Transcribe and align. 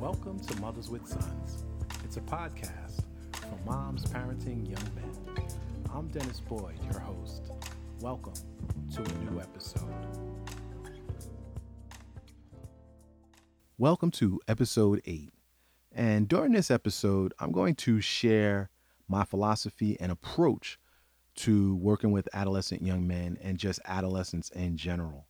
Welcome 0.00 0.38
to 0.38 0.60
Mothers 0.60 0.88
with 0.88 1.08
Sons. 1.08 1.64
It's 2.04 2.18
a 2.18 2.20
podcast 2.20 3.02
for 3.32 3.58
moms 3.66 4.04
parenting 4.04 4.64
young 4.70 4.94
men. 4.94 5.44
I'm 5.92 6.06
Dennis 6.06 6.38
Boyd, 6.38 6.76
your 6.84 7.00
host. 7.00 7.50
Welcome 7.98 8.34
to 8.94 9.02
a 9.02 9.08
new 9.24 9.40
episode. 9.40 9.82
Welcome 13.76 14.12
to 14.12 14.40
episode 14.46 15.02
8. 15.04 15.32
And 15.90 16.28
during 16.28 16.52
this 16.52 16.70
episode, 16.70 17.34
I'm 17.40 17.50
going 17.50 17.74
to 17.74 18.00
share 18.00 18.70
my 19.08 19.24
philosophy 19.24 19.96
and 19.98 20.12
approach 20.12 20.78
to 21.38 21.74
working 21.74 22.12
with 22.12 22.28
adolescent 22.32 22.82
young 22.82 23.04
men 23.08 23.36
and 23.42 23.58
just 23.58 23.80
adolescents 23.84 24.50
in 24.50 24.76
general. 24.76 25.26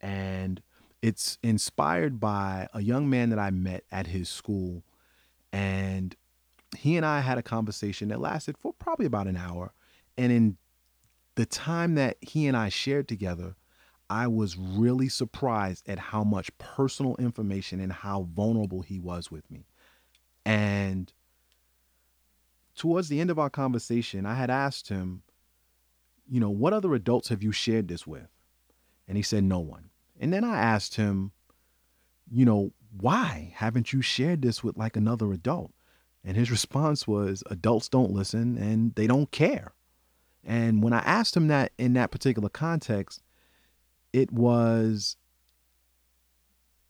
And 0.00 0.62
it's 1.04 1.36
inspired 1.42 2.18
by 2.18 2.66
a 2.72 2.80
young 2.80 3.10
man 3.10 3.28
that 3.28 3.38
I 3.38 3.50
met 3.50 3.84
at 3.92 4.06
his 4.06 4.26
school. 4.26 4.82
And 5.52 6.16
he 6.78 6.96
and 6.96 7.04
I 7.04 7.20
had 7.20 7.36
a 7.36 7.42
conversation 7.42 8.08
that 8.08 8.22
lasted 8.22 8.56
for 8.56 8.72
probably 8.72 9.04
about 9.04 9.26
an 9.26 9.36
hour. 9.36 9.74
And 10.16 10.32
in 10.32 10.56
the 11.34 11.44
time 11.44 11.94
that 11.96 12.16
he 12.22 12.46
and 12.46 12.56
I 12.56 12.70
shared 12.70 13.06
together, 13.06 13.54
I 14.08 14.28
was 14.28 14.56
really 14.56 15.10
surprised 15.10 15.86
at 15.90 15.98
how 15.98 16.24
much 16.24 16.56
personal 16.56 17.16
information 17.16 17.80
and 17.80 17.92
how 17.92 18.26
vulnerable 18.34 18.80
he 18.80 18.98
was 18.98 19.30
with 19.30 19.50
me. 19.50 19.66
And 20.46 21.12
towards 22.74 23.10
the 23.10 23.20
end 23.20 23.28
of 23.28 23.38
our 23.38 23.50
conversation, 23.50 24.24
I 24.24 24.36
had 24.36 24.48
asked 24.48 24.88
him, 24.88 25.20
you 26.26 26.40
know, 26.40 26.48
what 26.48 26.72
other 26.72 26.94
adults 26.94 27.28
have 27.28 27.42
you 27.42 27.52
shared 27.52 27.88
this 27.88 28.06
with? 28.06 28.30
And 29.06 29.18
he 29.18 29.22
said, 29.22 29.44
no 29.44 29.60
one. 29.60 29.90
And 30.18 30.32
then 30.32 30.44
I 30.44 30.56
asked 30.56 30.96
him, 30.96 31.32
you 32.30 32.44
know, 32.44 32.72
why 32.98 33.52
haven't 33.56 33.92
you 33.92 34.00
shared 34.00 34.42
this 34.42 34.62
with 34.62 34.76
like 34.76 34.96
another 34.96 35.32
adult? 35.32 35.72
And 36.24 36.36
his 36.36 36.50
response 36.50 37.06
was, 37.06 37.42
adults 37.50 37.88
don't 37.88 38.12
listen 38.12 38.56
and 38.56 38.94
they 38.94 39.06
don't 39.06 39.30
care. 39.30 39.72
And 40.44 40.82
when 40.82 40.92
I 40.92 41.00
asked 41.00 41.36
him 41.36 41.48
that 41.48 41.72
in 41.78 41.94
that 41.94 42.10
particular 42.10 42.48
context, 42.48 43.22
it 44.12 44.30
was 44.30 45.16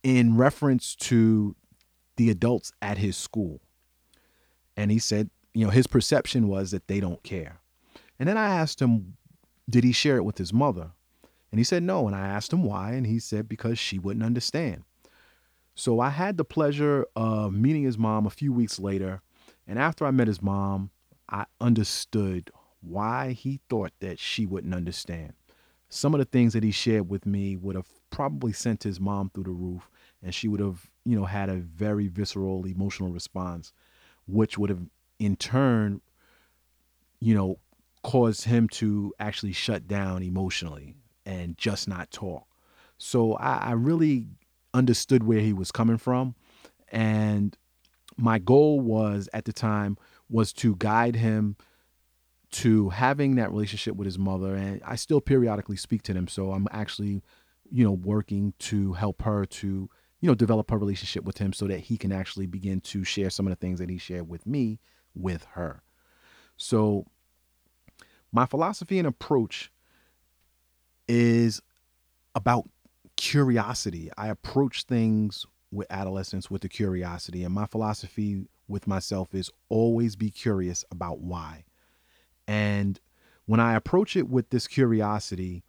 in 0.03 0.37
reference 0.37 0.95
to 0.97 1.57
the 2.17 2.31
adults 2.31 2.73
at 2.83 2.99
his 2.99 3.17
school. 3.17 3.61
And 4.77 4.91
he 4.91 4.99
said, 4.99 5.31
you 5.55 5.65
know, 5.65 5.71
his 5.71 5.87
perception 5.87 6.49
was 6.49 6.73
that 6.73 6.89
they 6.89 7.01
don't 7.01 7.23
care. 7.23 7.61
And 8.19 8.29
then 8.29 8.37
I 8.37 8.49
asked 8.49 8.83
him, 8.83 9.17
did 9.69 9.85
he 9.85 9.93
share 9.93 10.17
it 10.17 10.25
with 10.25 10.39
his 10.39 10.53
mother? 10.53 10.91
And 11.55 11.61
he 11.61 11.65
said 11.65 11.85
no. 11.85 12.09
And 12.09 12.17
I 12.17 12.27
asked 12.27 12.53
him 12.53 12.65
why. 12.65 12.95
And 12.95 13.07
he 13.07 13.21
said 13.21 13.49
because 13.49 13.79
she 13.79 13.97
wouldn't 13.97 14.25
understand. 14.25 14.83
So 15.77 16.01
I 16.01 16.11
had 16.11 16.37
the 16.37 16.45
pleasure 16.45 17.07
of 17.15 17.55
meeting 17.55 17.85
his 17.85 17.97
mom 17.97 18.27
a 18.27 18.31
few 18.31 18.53
weeks 18.53 18.81
later. 18.81 19.23
And 19.65 19.79
after 19.79 20.05
I 20.05 20.11
met 20.11 20.27
his 20.27 20.43
mom, 20.43 20.91
I 21.29 21.45
understood 21.61 22.51
why 22.81 23.35
he 23.35 23.61
thought 23.71 23.93
that 24.01 24.19
she 24.19 24.47
wouldn't 24.47 24.75
understand. 24.75 25.35
Some 25.89 26.13
of 26.13 26.19
the 26.19 26.25
things 26.25 26.55
that 26.55 26.65
he 26.65 26.73
shared 26.73 27.09
with 27.09 27.25
me 27.25 27.55
would 27.55 27.77
have 27.77 27.87
probably 28.11 28.53
sent 28.53 28.83
his 28.83 28.99
mom 28.99 29.31
through 29.31 29.45
the 29.45 29.51
roof, 29.51 29.89
and 30.25 30.35
she 30.35 30.49
would 30.49 30.59
have, 30.59 30.91
you 31.05 31.17
know, 31.17 31.25
had 31.25 31.51
a 31.51 31.59
very 31.59 32.09
visceral 32.09 32.67
emotional 32.67 33.13
response, 33.13 33.73
which 34.27 34.59
would 34.59 34.71
have 34.71 34.81
in 35.21 35.37
turn, 35.37 36.01
you 37.21 37.37
know, 37.37 37.61
caused 38.03 38.43
him 38.43 38.69
to 38.71 39.15
actually 39.21 39.53
shut 39.53 39.87
down 39.87 40.21
emotionally 40.25 40.97
and 41.27 41.57
just 41.57 41.89
not 41.89 42.11
talk. 42.11 42.47
So 42.99 43.35
I, 43.35 43.57
I 43.57 43.73
really 43.73 44.29
understood 44.73 45.25
where 45.25 45.41
he 45.41 45.53
was 45.53 45.71
coming 45.71 45.99
from. 45.99 46.35
And 46.91 47.57
my 48.17 48.39
goal 48.39 48.81
was 48.81 49.29
at 49.33 49.45
the 49.45 49.53
time 49.53 49.97
was 50.29 50.53
to 50.55 50.77
guide 50.77 51.17
him 51.17 51.57
to 52.51 52.89
having 52.91 53.35
that 53.35 53.51
relationship 53.51 53.97
with 53.97 54.07
his 54.07 54.19
mother 54.19 54.55
and 54.55 54.81
I 54.85 54.95
still 54.95 55.21
periodically 55.21 55.77
speak 55.77 56.03
to 56.03 56.15
them 56.15 56.29
so 56.29 56.53
I'm 56.53 56.69
actually 56.71 57.21
you 57.69 57.85
know 57.85 57.93
working 57.93 58.55
to 58.61 58.93
help 58.93 59.23
her 59.23 59.45
to 59.45 59.91
you 60.21 60.29
know 60.29 60.35
develop 60.35 60.71
her 60.71 60.79
relationship 60.79 61.25
with 61.25 61.39
him 61.39 61.53
so 61.53 61.67
that 61.67 61.81
he 61.81 61.99
can 61.99 62.13
actually 62.13 62.47
begin 62.47 62.81
to 62.81 63.03
share 63.03 63.29
some 63.29 63.47
of 63.47 63.51
the 63.51 63.57
things 63.57 63.81
that 63.81 63.91
he 63.91 63.99
shared 63.99 64.29
with 64.29 64.47
me 64.47 64.79
with 65.15 65.45
her. 65.53 65.83
So 66.57 67.07
my 68.33 68.47
philosophy 68.47 68.99
and 68.99 69.09
approach 69.09 69.71
is 71.09 71.61
about 72.35 72.69
curiosity. 73.17 74.11
I 74.17 74.29
approach 74.29 74.85
things 74.85 75.47
with 75.71 75.91
adolescence 75.91 76.51
with 76.51 76.63
the 76.63 76.69
curiosity 76.69 77.43
and 77.43 77.53
my 77.53 77.67
philosophy 77.67 78.47
with 78.69 78.87
myself 78.87 79.35
is 79.35 79.51
always 79.69 80.17
be 80.17 80.31
curious 80.31 80.85
about 80.91 81.21
why. 81.21 81.65
And 82.47 83.01
when 83.47 83.61
I 83.61 83.75
approach 83.75 84.17
it 84.17 84.29
with 84.29 84.51
this 84.51 84.67
curiosity, 84.67 85.63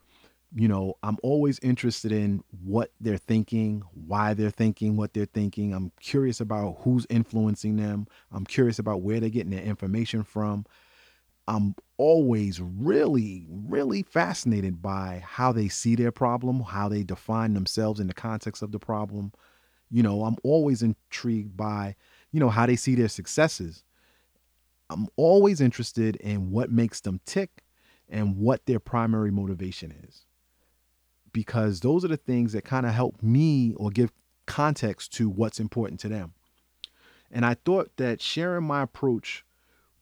you 0.53 0.67
know, 0.67 0.93
I'm 1.03 1.17
always 1.21 1.59
interested 1.59 2.11
in 2.11 2.41
what 2.63 2.91
they're 3.01 3.17
thinking, 3.17 3.83
why 3.93 4.33
they're 4.33 4.49
thinking 4.49 4.95
what 4.95 5.13
they're 5.13 5.25
thinking. 5.25 5.73
I'm 5.73 5.91
curious 5.99 6.39
about 6.39 6.77
who's 6.79 7.05
influencing 7.09 7.75
them. 7.75 8.07
I'm 8.31 8.45
curious 8.45 8.79
about 8.79 9.01
where 9.01 9.19
they're 9.19 9.29
getting 9.29 9.51
their 9.51 9.63
information 9.63 10.23
from. 10.23 10.65
I'm 11.47 11.75
always 11.97 12.59
really, 12.59 13.45
really 13.49 14.03
fascinated 14.03 14.81
by 14.81 15.23
how 15.25 15.51
they 15.51 15.67
see 15.67 15.95
their 15.95 16.11
problem, 16.11 16.61
how 16.61 16.89
they 16.89 17.03
define 17.03 17.53
themselves 17.53 17.99
in 17.99 18.07
the 18.07 18.13
context 18.13 18.63
of 18.63 18.71
the 18.71 18.79
problem. 18.79 19.31
You 19.91 20.01
know, 20.01 20.23
I'm 20.23 20.37
always 20.43 20.81
intrigued 20.81 21.55
by, 21.55 21.95
you 22.31 22.39
know, 22.39 22.49
how 22.49 22.65
they 22.65 22.75
see 22.75 22.95
their 22.95 23.07
successes. 23.07 23.83
I'm 24.89 25.07
always 25.15 25.61
interested 25.61 26.15
in 26.17 26.51
what 26.51 26.71
makes 26.71 27.01
them 27.01 27.21
tick 27.25 27.63
and 28.09 28.37
what 28.37 28.65
their 28.65 28.79
primary 28.79 29.31
motivation 29.31 29.93
is. 30.07 30.25
Because 31.31 31.81
those 31.81 32.03
are 32.03 32.09
the 32.09 32.17
things 32.17 32.53
that 32.53 32.65
kind 32.65 32.85
of 32.85 32.93
help 32.93 33.21
me 33.21 33.73
or 33.75 33.91
give 33.91 34.11
context 34.47 35.13
to 35.13 35.29
what's 35.29 35.59
important 35.59 35.99
to 36.01 36.09
them. 36.09 36.33
And 37.31 37.45
I 37.45 37.53
thought 37.53 37.97
that 37.97 38.21
sharing 38.21 38.65
my 38.65 38.81
approach 38.81 39.44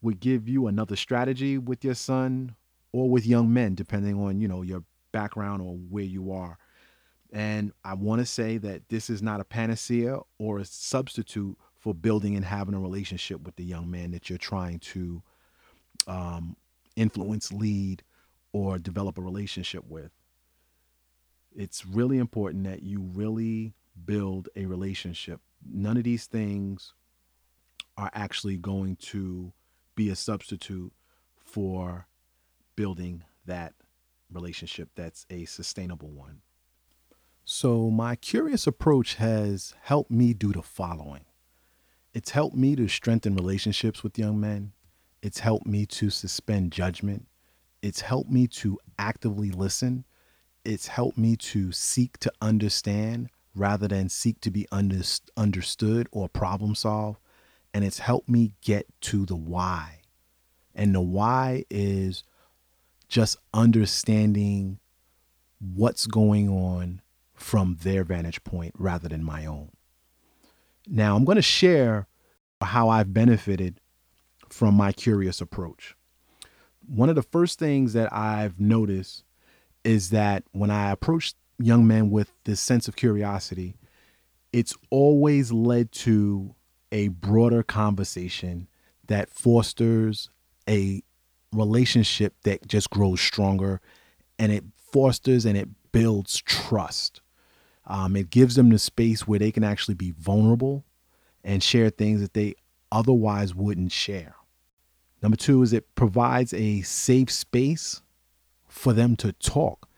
would 0.03 0.19
give 0.19 0.47
you 0.47 0.67
another 0.67 0.95
strategy 0.95 1.57
with 1.57 1.83
your 1.83 1.95
son 1.95 2.55
or 2.91 3.09
with 3.09 3.25
young 3.25 3.51
men, 3.51 3.73
depending 3.73 4.19
on, 4.19 4.39
you 4.39 4.47
know, 4.47 4.61
your 4.61 4.83
background 5.11 5.61
or 5.61 5.75
where 5.89 6.03
you 6.03 6.31
are. 6.31 6.57
And 7.31 7.71
I 7.83 7.95
want 7.95 8.19
to 8.19 8.25
say 8.25 8.57
that 8.59 8.89
this 8.89 9.09
is 9.09 9.23
not 9.23 9.39
a 9.39 9.45
panacea 9.45 10.19
or 10.37 10.59
a 10.59 10.65
substitute 10.65 11.57
for 11.73 11.95
building 11.95 12.35
and 12.35 12.45
having 12.45 12.75
a 12.75 12.79
relationship 12.79 13.41
with 13.41 13.55
the 13.55 13.63
young 13.63 13.89
man 13.89 14.11
that 14.11 14.29
you're 14.29 14.37
trying 14.37 14.79
to 14.79 15.23
um, 16.05 16.55
influence, 16.95 17.51
lead, 17.51 18.03
or 18.51 18.77
develop 18.77 19.17
a 19.17 19.21
relationship 19.21 19.83
with. 19.87 20.11
It's 21.55 21.85
really 21.85 22.17
important 22.19 22.65
that 22.65 22.83
you 22.83 23.01
really 23.01 23.73
build 24.05 24.49
a 24.55 24.65
relationship. 24.65 25.39
None 25.65 25.97
of 25.97 26.03
these 26.03 26.25
things 26.25 26.93
are 27.97 28.11
actually 28.13 28.57
going 28.57 28.97
to 28.97 29.53
be 29.95 30.09
a 30.09 30.15
substitute 30.15 30.93
for 31.35 32.07
building 32.75 33.23
that 33.45 33.73
relationship 34.31 34.89
that's 34.95 35.25
a 35.29 35.45
sustainable 35.45 36.09
one. 36.09 36.41
So, 37.45 37.89
my 37.89 38.15
curious 38.15 38.65
approach 38.67 39.15
has 39.15 39.75
helped 39.81 40.09
me 40.09 40.33
do 40.33 40.53
the 40.53 40.61
following 40.61 41.25
it's 42.13 42.29
helped 42.29 42.55
me 42.55 42.75
to 42.75 42.87
strengthen 42.87 43.35
relationships 43.35 44.03
with 44.03 44.19
young 44.19 44.39
men. 44.39 44.73
It's 45.23 45.39
helped 45.39 45.65
me 45.65 45.87
to 45.87 46.11
suspend 46.11 46.71
judgment. 46.71 47.25
It's 47.81 48.01
helped 48.01 48.29
me 48.29 48.45
to 48.47 48.77
actively 48.99 49.49
listen. 49.49 50.05
It's 50.63 50.87
helped 50.87 51.17
me 51.17 51.35
to 51.37 51.71
seek 51.71 52.19
to 52.19 52.31
understand 52.39 53.29
rather 53.55 53.87
than 53.87 54.09
seek 54.09 54.41
to 54.41 54.51
be 54.51 54.67
under, 54.71 55.01
understood 55.35 56.07
or 56.11 56.29
problem 56.29 56.75
solve. 56.75 57.19
And 57.73 57.83
it's 57.83 57.99
helped 57.99 58.29
me 58.29 58.53
get 58.61 58.85
to 59.01 59.25
the 59.25 59.35
why. 59.35 60.01
And 60.75 60.93
the 60.93 61.01
why 61.01 61.65
is 61.69 62.23
just 63.07 63.37
understanding 63.53 64.79
what's 65.59 66.07
going 66.07 66.49
on 66.49 67.01
from 67.33 67.77
their 67.81 68.03
vantage 68.03 68.43
point 68.43 68.73
rather 68.77 69.07
than 69.07 69.23
my 69.23 69.45
own. 69.45 69.71
Now, 70.87 71.15
I'm 71.15 71.25
going 71.25 71.37
to 71.37 71.41
share 71.41 72.07
how 72.61 72.89
I've 72.89 73.13
benefited 73.13 73.79
from 74.49 74.75
my 74.75 74.91
curious 74.91 75.41
approach. 75.41 75.95
One 76.85 77.09
of 77.09 77.15
the 77.15 77.21
first 77.21 77.59
things 77.59 77.93
that 77.93 78.11
I've 78.13 78.59
noticed 78.59 79.23
is 79.83 80.09
that 80.11 80.43
when 80.51 80.71
I 80.71 80.91
approach 80.91 81.33
young 81.59 81.87
men 81.87 82.09
with 82.09 82.31
this 82.45 82.59
sense 82.59 82.87
of 82.87 82.95
curiosity, 82.95 83.75
it's 84.51 84.75
always 84.89 85.51
led 85.51 85.91
to 85.91 86.55
a 86.93 87.09
broader 87.09 87.63
conversation 87.63 88.69
that 89.07 89.29
fosters 89.29 90.29
a 90.69 91.01
relationship 91.51 92.35
that 92.43 92.65
just 92.67 92.89
grows 92.89 93.19
stronger 93.19 93.81
and 94.39 94.51
it 94.51 94.63
fosters 94.77 95.45
and 95.45 95.57
it 95.57 95.67
builds 95.91 96.41
trust. 96.41 97.21
Um, 97.85 98.15
it 98.15 98.29
gives 98.29 98.55
them 98.55 98.69
the 98.69 98.79
space 98.79 99.27
where 99.27 99.39
they 99.39 99.51
can 99.51 99.63
actually 99.63 99.95
be 99.95 100.11
vulnerable 100.11 100.85
and 101.43 101.61
share 101.61 101.89
things 101.89 102.21
that 102.21 102.33
they 102.33 102.55
otherwise 102.91 103.53
wouldn't 103.53 103.91
share. 103.91 104.35
Number 105.21 105.35
two 105.37 105.61
is 105.63 105.73
it 105.73 105.95
provides 105.95 106.53
a 106.53 106.81
safe 106.81 107.31
space 107.31 108.01
for 108.67 108.93
them 108.93 109.15
to 109.17 109.33
talk. 109.33 109.89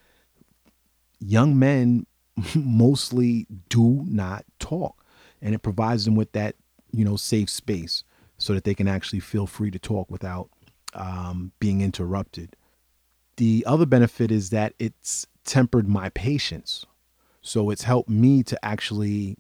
Young 1.20 1.60
men 1.60 2.06
mostly 2.56 3.48
do 3.70 4.04
not 4.08 4.46
talk, 4.60 5.06
and 5.42 5.54
it 5.54 5.60
provides 5.60 6.06
them 6.06 6.16
with 6.16 6.32
that, 6.32 6.56
you 6.96 7.04
know, 7.04 7.18
safe 7.18 7.50
space 7.50 8.04
so 8.38 8.54
that 8.54 8.64
they 8.64 8.74
can 8.74 8.88
actually 8.88 9.20
feel 9.20 9.48
free 9.48 9.72
to 9.72 9.80
talk 9.80 10.10
without 10.10 10.50
um, 10.94 11.52
being 11.60 11.82
interrupted. 11.82 12.56
The 13.38 13.64
other 13.68 13.86
benefit 13.86 14.32
is 14.32 14.50
that 14.52 14.74
it's 14.80 15.28
tempered 15.44 15.88
my 15.88 16.10
patience. 16.10 16.86
So 17.42 17.70
it's 17.70 17.84
helped 17.84 18.10
me 18.10 18.44
to 18.44 18.66
actually, 18.66 19.38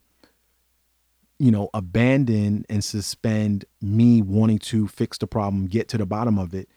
you 1.39 1.51
know, 1.51 1.69
abandon 1.73 2.65
and 2.69 2.83
suspend 2.83 3.65
me 3.81 4.21
wanting 4.21 4.59
to 4.59 4.87
fix 4.87 5.17
the 5.17 5.27
problem, 5.27 5.67
get 5.67 5.87
to 5.89 5.97
the 5.97 6.05
bottom 6.05 6.37
of 6.37 6.53
it. 6.53 6.69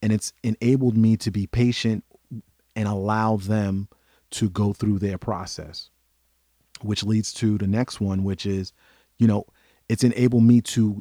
And 0.00 0.12
it's 0.12 0.32
enabled 0.42 0.96
me 0.96 1.16
to 1.18 1.30
be 1.30 1.46
patient 1.46 2.04
and 2.76 2.88
allow 2.88 3.36
them 3.36 3.88
to 4.30 4.48
go 4.48 4.72
through 4.72 5.00
their 5.00 5.18
process, 5.18 5.90
which 6.80 7.02
leads 7.02 7.32
to 7.34 7.58
the 7.58 7.66
next 7.66 8.00
one, 8.00 8.22
which 8.22 8.46
is, 8.46 8.72
you 9.18 9.26
know, 9.26 9.44
it's 9.90 10.04
enabled 10.04 10.44
me 10.44 10.60
to 10.60 11.00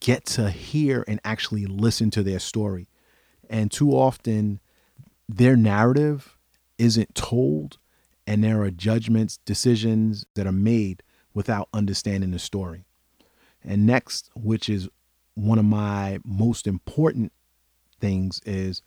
get 0.00 0.24
to 0.24 0.48
hear 0.48 1.04
and 1.06 1.20
actually 1.22 1.66
listen 1.66 2.10
to 2.12 2.22
their 2.22 2.38
story. 2.38 2.88
And 3.50 3.70
too 3.70 3.90
often, 3.90 4.58
their 5.28 5.54
narrative 5.54 6.38
isn't 6.78 7.14
told, 7.14 7.76
and 8.26 8.42
there 8.42 8.62
are 8.62 8.70
judgments, 8.70 9.36
decisions 9.44 10.24
that 10.34 10.46
are 10.46 10.52
made 10.52 11.02
without 11.34 11.68
understanding 11.74 12.30
the 12.30 12.38
story. 12.38 12.86
And 13.62 13.84
next, 13.84 14.30
which 14.34 14.70
is 14.70 14.88
one 15.34 15.58
of 15.58 15.66
my 15.66 16.18
most 16.24 16.66
important 16.66 17.32
things, 18.00 18.40
is 18.46 18.80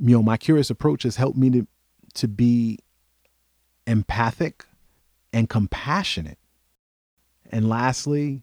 you 0.00 0.16
know, 0.16 0.22
my 0.22 0.38
curious 0.38 0.70
approach 0.70 1.02
has 1.02 1.16
helped 1.16 1.36
me 1.36 1.50
to 1.50 1.66
to 2.14 2.28
be 2.28 2.78
empathic 3.86 4.64
and 5.34 5.50
compassionate. 5.50 6.38
And 7.50 7.68
lastly, 7.68 8.42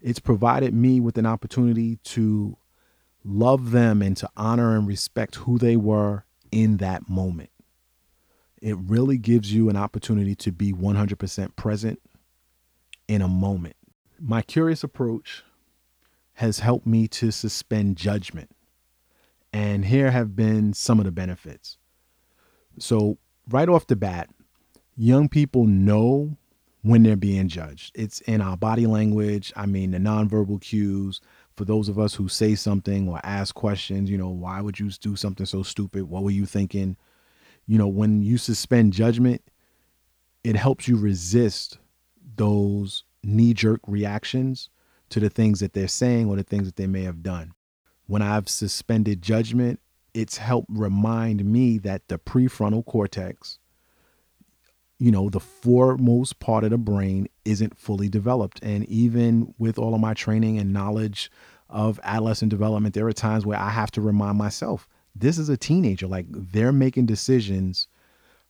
it's 0.00 0.20
provided 0.20 0.74
me 0.74 1.00
with 1.00 1.18
an 1.18 1.26
opportunity 1.26 1.96
to 2.04 2.56
love 3.24 3.70
them 3.70 4.02
and 4.02 4.16
to 4.16 4.28
honor 4.36 4.76
and 4.76 4.86
respect 4.86 5.36
who 5.36 5.58
they 5.58 5.76
were 5.76 6.24
in 6.50 6.78
that 6.78 7.08
moment. 7.08 7.50
It 8.60 8.76
really 8.78 9.18
gives 9.18 9.52
you 9.52 9.68
an 9.68 9.76
opportunity 9.76 10.34
to 10.36 10.52
be 10.52 10.72
100% 10.72 11.56
present 11.56 12.00
in 13.08 13.22
a 13.22 13.28
moment. 13.28 13.76
My 14.18 14.42
curious 14.42 14.84
approach 14.84 15.42
has 16.34 16.60
helped 16.60 16.86
me 16.86 17.08
to 17.08 17.30
suspend 17.30 17.96
judgment. 17.96 18.50
And 19.52 19.84
here 19.84 20.10
have 20.10 20.36
been 20.36 20.72
some 20.72 20.98
of 20.98 21.04
the 21.04 21.10
benefits. 21.10 21.76
So, 22.78 23.18
right 23.48 23.68
off 23.68 23.86
the 23.86 23.96
bat, 23.96 24.30
young 24.96 25.28
people 25.28 25.66
know 25.66 26.36
when 26.82 27.02
they're 27.02 27.16
being 27.16 27.48
judged. 27.48 27.92
It's 27.94 28.20
in 28.22 28.40
our 28.40 28.56
body 28.56 28.86
language. 28.86 29.52
I 29.56 29.66
mean, 29.66 29.90
the 29.90 29.98
nonverbal 29.98 30.60
cues. 30.60 31.20
For 31.56 31.64
those 31.64 31.88
of 31.88 31.98
us 31.98 32.14
who 32.14 32.28
say 32.28 32.54
something 32.54 33.08
or 33.08 33.20
ask 33.22 33.54
questions, 33.54 34.08
you 34.08 34.16
know, 34.16 34.30
why 34.30 34.60
would 34.60 34.78
you 34.80 34.88
do 34.90 35.14
something 35.14 35.44
so 35.44 35.62
stupid? 35.62 36.04
What 36.04 36.22
were 36.22 36.30
you 36.30 36.46
thinking? 36.46 36.96
You 37.66 37.76
know, 37.76 37.88
when 37.88 38.22
you 38.22 38.38
suspend 38.38 38.94
judgment, 38.94 39.42
it 40.42 40.56
helps 40.56 40.88
you 40.88 40.96
resist 40.96 41.78
those 42.36 43.04
knee 43.22 43.52
jerk 43.52 43.80
reactions 43.86 44.70
to 45.10 45.20
the 45.20 45.28
things 45.28 45.60
that 45.60 45.74
they're 45.74 45.88
saying 45.88 46.28
or 46.28 46.36
the 46.36 46.42
things 46.42 46.66
that 46.66 46.76
they 46.76 46.86
may 46.86 47.02
have 47.02 47.22
done. 47.22 47.52
When 48.06 48.22
I've 48.22 48.48
suspended 48.48 49.20
judgment, 49.20 49.80
it's 50.14 50.38
helped 50.38 50.68
remind 50.70 51.44
me 51.44 51.78
that 51.78 52.08
the 52.08 52.18
prefrontal 52.18 52.84
cortex 52.84 53.59
you 55.00 55.10
know, 55.10 55.30
the 55.30 55.40
foremost 55.40 56.38
part 56.40 56.62
of 56.62 56.70
the 56.70 56.78
brain 56.78 57.26
isn't 57.46 57.78
fully 57.78 58.08
developed. 58.10 58.60
And 58.62 58.84
even 58.84 59.54
with 59.58 59.78
all 59.78 59.94
of 59.94 60.00
my 60.00 60.12
training 60.12 60.58
and 60.58 60.74
knowledge 60.74 61.30
of 61.70 61.98
adolescent 62.04 62.50
development, 62.50 62.94
there 62.94 63.08
are 63.08 63.12
times 63.12 63.46
where 63.46 63.58
I 63.58 63.70
have 63.70 63.90
to 63.92 64.02
remind 64.02 64.36
myself 64.36 64.86
this 65.16 65.38
is 65.38 65.48
a 65.48 65.56
teenager. 65.56 66.06
Like 66.06 66.26
they're 66.28 66.70
making 66.70 67.06
decisions 67.06 67.88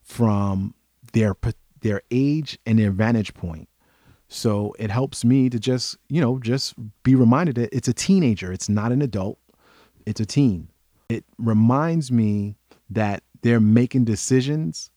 from 0.02 0.75
their 1.12 1.37
their 1.82 2.02
age 2.11 2.58
and 2.67 2.79
their 2.79 2.91
vantage 2.91 3.32
point. 3.32 3.69
So 4.29 4.75
it 4.79 4.91
helps 4.91 5.25
me 5.25 5.50
to 5.50 5.58
just, 5.58 5.96
you 6.08 6.20
know, 6.20 6.41
just 6.41 6.75
be 7.05 7.14
reminded 7.14 7.55
that 7.56 7.75
it's 7.75 7.88
a 7.88 7.94
teenager. 7.94 8.53
It's 8.53 8.69
not 8.69 8.91
an 8.91 9.03
adult. 9.03 9.38
It's 10.05 10.20
a 10.20 10.26
teen. 10.26 10.69
It 11.08 11.25
reminds 11.38 12.11
me 12.11 12.56
that 12.91 13.23
they're 13.43 13.61
making 13.61 14.05
decisions 14.05 14.90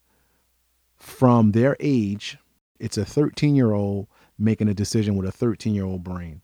from 1.04 1.52
their 1.52 1.76
age. 1.80 2.38
It's 2.80 2.96
a 2.96 3.04
13 3.04 3.54
year 3.54 3.72
old 3.72 4.08
making 4.38 4.68
a 4.68 4.74
decision 4.74 5.16
with 5.16 5.28
a 5.28 5.32
13 5.32 5.74
year 5.74 5.84
old 5.84 6.02
brain. 6.02 6.40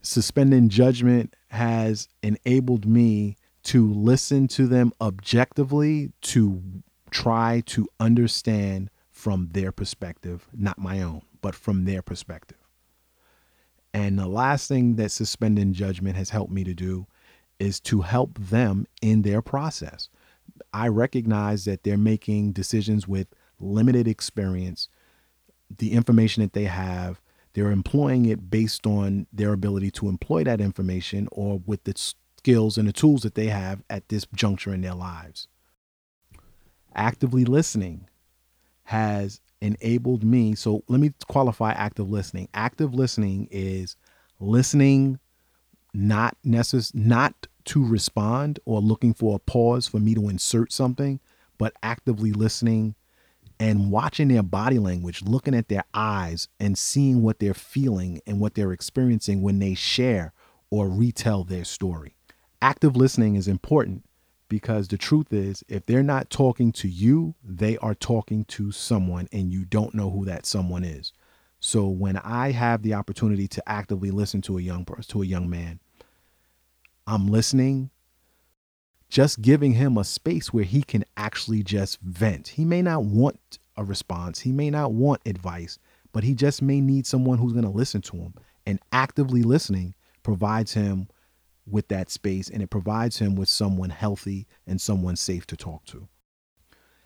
Suspending 0.00 0.70
judgment 0.70 1.36
has 1.48 2.08
enabled 2.22 2.86
me 2.86 3.36
to 3.64 3.92
listen 3.92 4.48
to 4.48 4.66
them 4.66 4.92
objectively, 5.00 6.10
to 6.22 6.62
try 7.10 7.62
to 7.66 7.86
understand 8.00 8.88
from 9.10 9.50
their 9.52 9.72
perspective, 9.72 10.48
not 10.54 10.78
my 10.78 11.02
own, 11.02 11.20
but 11.42 11.54
from 11.54 11.84
their 11.84 12.00
perspective. 12.00 12.56
And 13.92 14.18
the 14.18 14.26
last 14.26 14.68
thing 14.68 14.96
that 14.96 15.10
suspending 15.10 15.74
judgment 15.74 16.16
has 16.16 16.30
helped 16.30 16.52
me 16.52 16.64
to 16.64 16.72
do 16.72 17.06
is 17.58 17.78
to 17.80 18.00
help 18.00 18.38
them 18.38 18.86
in 19.02 19.20
their 19.20 19.42
process. 19.42 20.08
I 20.72 20.88
recognize 20.88 21.64
that 21.64 21.82
they're 21.82 21.96
making 21.96 22.52
decisions 22.52 23.06
with 23.06 23.28
limited 23.58 24.08
experience, 24.08 24.88
the 25.78 25.92
information 25.92 26.42
that 26.42 26.52
they 26.52 26.64
have, 26.64 27.20
they're 27.52 27.70
employing 27.70 28.26
it 28.26 28.50
based 28.50 28.86
on 28.86 29.26
their 29.32 29.52
ability 29.52 29.90
to 29.92 30.08
employ 30.08 30.44
that 30.44 30.60
information 30.60 31.28
or 31.32 31.60
with 31.66 31.84
the 31.84 31.94
skills 31.96 32.78
and 32.78 32.88
the 32.88 32.92
tools 32.92 33.22
that 33.22 33.34
they 33.34 33.48
have 33.48 33.82
at 33.90 34.08
this 34.08 34.26
juncture 34.34 34.72
in 34.72 34.80
their 34.80 34.94
lives. 34.94 35.48
Actively 36.94 37.44
listening 37.44 38.08
has 38.84 39.40
enabled 39.60 40.24
me. 40.24 40.54
So 40.54 40.84
let 40.88 41.00
me 41.00 41.12
qualify 41.28 41.72
active 41.72 42.08
listening. 42.08 42.48
Active 42.54 42.94
listening 42.94 43.48
is 43.50 43.96
listening 44.38 45.18
not 45.92 46.36
necess- 46.46 46.94
not 46.94 47.46
to 47.70 47.86
respond 47.86 48.58
or 48.64 48.80
looking 48.80 49.14
for 49.14 49.36
a 49.36 49.38
pause 49.38 49.86
for 49.86 50.00
me 50.00 50.12
to 50.12 50.28
insert 50.28 50.72
something, 50.72 51.20
but 51.56 51.72
actively 51.84 52.32
listening 52.32 52.96
and 53.60 53.92
watching 53.92 54.26
their 54.26 54.42
body 54.42 54.80
language, 54.80 55.22
looking 55.22 55.54
at 55.54 55.68
their 55.68 55.84
eyes 55.94 56.48
and 56.58 56.76
seeing 56.76 57.22
what 57.22 57.38
they're 57.38 57.54
feeling 57.54 58.20
and 58.26 58.40
what 58.40 58.54
they're 58.54 58.72
experiencing 58.72 59.40
when 59.40 59.60
they 59.60 59.74
share 59.74 60.32
or 60.68 60.88
retell 60.88 61.44
their 61.44 61.62
story. 61.62 62.16
Active 62.60 62.96
listening 62.96 63.36
is 63.36 63.46
important 63.46 64.02
because 64.48 64.88
the 64.88 64.98
truth 64.98 65.32
is, 65.32 65.62
if 65.68 65.86
they're 65.86 66.02
not 66.02 66.28
talking 66.28 66.72
to 66.72 66.88
you, 66.88 67.36
they 67.40 67.76
are 67.78 67.94
talking 67.94 68.44
to 68.46 68.72
someone 68.72 69.28
and 69.30 69.52
you 69.52 69.64
don't 69.64 69.94
know 69.94 70.10
who 70.10 70.24
that 70.24 70.44
someone 70.44 70.82
is. 70.82 71.12
So 71.60 71.86
when 71.86 72.16
I 72.16 72.50
have 72.50 72.82
the 72.82 72.94
opportunity 72.94 73.46
to 73.46 73.68
actively 73.68 74.10
listen 74.10 74.42
to 74.42 74.58
a 74.58 74.62
young 74.62 74.84
person, 74.84 75.12
to 75.12 75.22
a 75.22 75.26
young 75.26 75.48
man, 75.48 75.78
I'm 77.10 77.26
listening, 77.26 77.90
just 79.08 79.42
giving 79.42 79.72
him 79.72 79.98
a 79.98 80.04
space 80.04 80.52
where 80.52 80.62
he 80.62 80.84
can 80.84 81.04
actually 81.16 81.64
just 81.64 82.00
vent. 82.02 82.46
He 82.46 82.64
may 82.64 82.82
not 82.82 83.02
want 83.02 83.58
a 83.76 83.82
response, 83.82 84.38
he 84.38 84.52
may 84.52 84.70
not 84.70 84.92
want 84.92 85.20
advice, 85.26 85.76
but 86.12 86.22
he 86.22 86.36
just 86.36 86.62
may 86.62 86.80
need 86.80 87.08
someone 87.08 87.38
who's 87.38 87.52
going 87.52 87.64
to 87.64 87.70
listen 87.70 88.00
to 88.02 88.16
him. 88.16 88.34
And 88.64 88.78
actively 88.92 89.42
listening 89.42 89.96
provides 90.22 90.74
him 90.74 91.08
with 91.66 91.88
that 91.88 92.10
space 92.10 92.48
and 92.48 92.62
it 92.62 92.70
provides 92.70 93.18
him 93.18 93.34
with 93.34 93.48
someone 93.48 93.90
healthy 93.90 94.46
and 94.68 94.80
someone 94.80 95.16
safe 95.16 95.48
to 95.48 95.56
talk 95.56 95.84
to. 95.86 96.06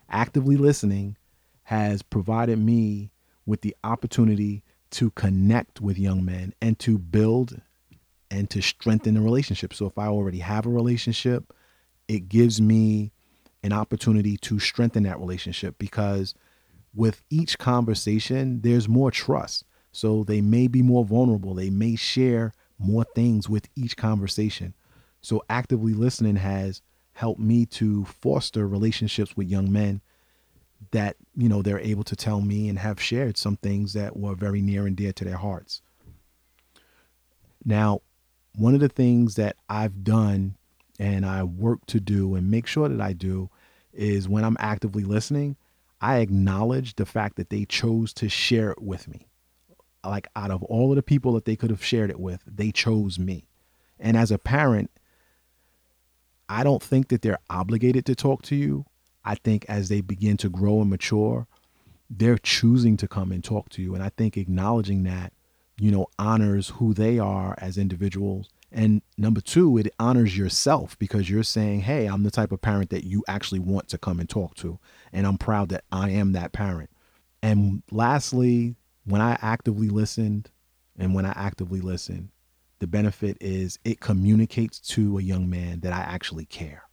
Actively 0.07 0.55
listening 0.55 1.17
has 1.63 2.03
provided 2.03 2.59
me 2.59 3.11
with 3.47 3.61
the 3.61 3.75
opportunity 3.83 4.63
to 4.91 5.09
connect 5.11 5.81
with 5.81 5.97
young 5.97 6.23
men 6.23 6.53
and 6.61 6.77
to 6.77 6.99
build 6.99 7.59
and 8.35 8.49
to 8.49 8.61
strengthen 8.61 9.13
the 9.13 9.21
relationship. 9.21 9.73
So 9.73 9.85
if 9.85 9.97
I 9.97 10.07
already 10.07 10.39
have 10.39 10.65
a 10.65 10.69
relationship, 10.69 11.53
it 12.07 12.27
gives 12.27 12.61
me 12.61 13.11
an 13.63 13.71
opportunity 13.71 14.37
to 14.37 14.59
strengthen 14.59 15.03
that 15.03 15.19
relationship 15.19 15.77
because 15.79 16.35
with 16.93 17.21
each 17.29 17.57
conversation, 17.57 18.61
there's 18.61 18.89
more 18.89 19.09
trust. 19.09 19.63
So 19.91 20.25
they 20.25 20.41
may 20.41 20.67
be 20.67 20.81
more 20.81 21.05
vulnerable. 21.05 21.53
They 21.53 21.69
may 21.69 21.95
share 21.95 22.51
more 22.77 23.05
things 23.15 23.47
with 23.47 23.69
each 23.75 23.95
conversation. 23.95 24.73
So 25.21 25.41
actively 25.49 25.93
listening 25.93 26.35
has 26.35 26.81
helped 27.13 27.39
me 27.39 27.65
to 27.65 28.03
foster 28.03 28.67
relationships 28.67 29.37
with 29.37 29.47
young 29.47 29.71
men 29.71 30.01
that 30.91 31.15
you 31.37 31.47
know 31.47 31.61
they're 31.61 31.79
able 31.79 32.03
to 32.03 32.15
tell 32.15 32.41
me 32.41 32.67
and 32.67 32.77
have 32.77 33.01
shared 33.01 33.37
some 33.37 33.55
things 33.55 33.93
that 33.93 34.17
were 34.17 34.35
very 34.35 34.61
near 34.61 34.85
and 34.85 34.97
dear 34.97 35.13
to 35.13 35.23
their 35.23 35.37
hearts 35.37 35.81
now 37.63 38.01
one 38.57 38.73
of 38.73 38.79
the 38.79 38.89
things 38.89 39.35
that 39.35 39.55
i've 39.69 40.03
done 40.03 40.55
and 40.99 41.25
i 41.25 41.43
work 41.43 41.85
to 41.85 41.99
do 41.99 42.35
and 42.35 42.49
make 42.49 42.67
sure 42.67 42.87
that 42.89 43.01
i 43.01 43.13
do 43.13 43.49
is 43.93 44.27
when 44.27 44.43
i'm 44.43 44.57
actively 44.59 45.03
listening 45.03 45.55
i 46.01 46.17
acknowledge 46.17 46.95
the 46.95 47.05
fact 47.05 47.35
that 47.37 47.49
they 47.49 47.65
chose 47.65 48.13
to 48.13 48.29
share 48.29 48.71
it 48.71 48.81
with 48.81 49.07
me. 49.07 49.27
Like 50.03 50.27
out 50.35 50.51
of 50.51 50.61
all 50.63 50.91
of 50.91 50.97
the 50.97 51.03
people 51.03 51.33
that 51.33 51.45
they 51.45 51.55
could 51.55 51.71
have 51.71 51.83
shared 51.83 52.09
it 52.11 52.19
with 52.19 52.41
they 52.45 52.71
chose 52.71 53.17
me. 53.17 53.47
And 53.99 54.15
as 54.17 54.31
a 54.31 54.37
parent 54.37 54.91
i 56.47 56.63
don't 56.63 56.83
think 56.83 57.07
that 57.07 57.21
they're 57.21 57.39
obligated 57.49 58.05
to 58.05 58.15
talk 58.15 58.41
to 58.43 58.55
you. 58.55 58.85
I 59.23 59.35
think 59.35 59.65
as 59.67 59.89
they 59.89 60.01
begin 60.01 60.37
to 60.37 60.49
grow 60.49 60.81
and 60.81 60.89
mature, 60.89 61.47
they're 62.09 62.37
choosing 62.37 62.97
to 62.97 63.07
come 63.07 63.31
and 63.31 63.43
talk 63.43 63.69
to 63.69 63.81
you. 63.81 63.95
And 63.95 64.03
I 64.03 64.09
think 64.09 64.37
acknowledging 64.37 65.03
that, 65.03 65.33
you 65.77 65.91
know, 65.91 66.07
honors 66.17 66.69
who 66.69 66.93
they 66.93 67.19
are 67.19 67.55
as 67.57 67.77
individuals. 67.77 68.49
And 68.71 69.01
number 69.17 69.41
two, 69.41 69.77
it 69.77 69.93
honors 69.99 70.37
yourself 70.37 70.97
because 70.99 71.29
you're 71.29 71.43
saying, 71.43 71.81
hey, 71.81 72.07
I'm 72.07 72.23
the 72.23 72.31
type 72.31 72.51
of 72.51 72.61
parent 72.61 72.89
that 72.89 73.05
you 73.05 73.23
actually 73.27 73.59
want 73.59 73.87
to 73.89 73.97
come 73.97 74.19
and 74.19 74.29
talk 74.29 74.55
to. 74.55 74.79
And 75.13 75.25
I'm 75.25 75.37
proud 75.37 75.69
that 75.69 75.83
I 75.91 76.09
am 76.11 76.33
that 76.33 76.51
parent. 76.51 76.89
And 77.41 77.83
lastly, 77.91 78.75
when 79.05 79.21
I 79.21 79.37
actively 79.41 79.89
listened 79.89 80.49
and 80.97 81.13
when 81.13 81.25
I 81.25 81.33
actively 81.35 81.81
listen, 81.81 82.31
the 82.79 82.87
benefit 82.87 83.37
is 83.39 83.79
it 83.85 83.99
communicates 83.99 84.79
to 84.79 85.17
a 85.17 85.21
young 85.21 85.49
man 85.49 85.79
that 85.81 85.93
I 85.93 85.99
actually 85.99 86.45
care. 86.45 86.83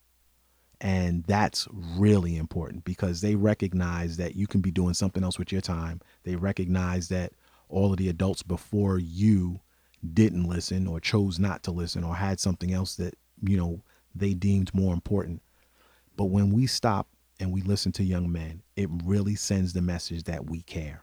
And 0.81 1.25
that's 1.25 1.69
really 1.73 2.37
important 2.37 2.85
because 2.85 3.21
they 3.21 3.37
recognize 3.37 4.17
that 4.17 4.35
you 4.35 4.47
can 4.47 4.61
be 4.61 4.73
doing 4.73 4.95
something 4.95 5.23
else 5.23 5.39
with 5.39 5.53
your 5.53 5.61
time. 5.61 6.01
They 6.25 6.35
recognize 6.35 7.09
that 7.09 7.33
all 7.73 7.93
of 7.93 7.99
the 7.99 8.09
adults 8.09 8.43
before 8.43 8.99
you 8.99 9.61
didn't 10.15 10.49
listen 10.49 10.87
or 10.87 11.01
chose 11.01 11.39
not 11.39 11.63
to 11.63 11.71
listen 11.71 12.05
or 12.05 12.15
had 12.15 12.39
something 12.39 12.73
else 12.73 12.97
that, 12.97 13.15
you 13.43 13.57
know, 13.57 13.83
they 14.15 14.35
deemed 14.35 14.75
more 14.75 14.93
important. 14.93 15.43
But 16.17 16.27
when 16.27 16.53
we 16.53 16.67
stop 16.67 17.09
and 17.41 17.53
we 17.53 17.63
listen 17.63 17.93
to 17.93 18.05
young 18.05 18.31
men, 18.31 18.63
it 18.77 18.89
really 19.05 19.35
sends 19.35 19.73
the 19.73 19.83
message 19.83 20.25
that 20.25 20.51
we 20.51 20.63
care, 20.63 21.03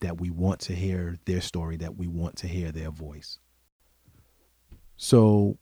that 0.00 0.20
we 0.20 0.30
want 0.30 0.60
to 0.60 0.74
hear 0.74 1.18
their 1.26 1.40
story, 1.40 1.76
that 1.76 1.96
we 1.96 2.06
want 2.06 2.36
to 2.36 2.48
hear 2.48 2.72
their 2.72 2.90
voice. 2.90 3.38
So 4.96 5.58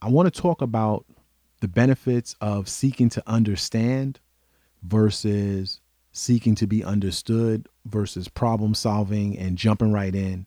I 0.00 0.08
want 0.08 0.32
to 0.32 0.40
talk 0.40 0.62
about 0.62 1.04
the 1.60 1.68
benefits 1.68 2.34
of 2.40 2.68
seeking 2.68 3.08
to 3.10 3.22
understand 3.26 4.20
versus 4.82 5.80
seeking 6.18 6.56
to 6.56 6.66
be 6.66 6.82
understood 6.82 7.68
versus 7.86 8.26
problem 8.28 8.74
solving 8.74 9.38
and 9.38 9.56
jumping 9.56 9.92
right 9.92 10.14
in. 10.14 10.46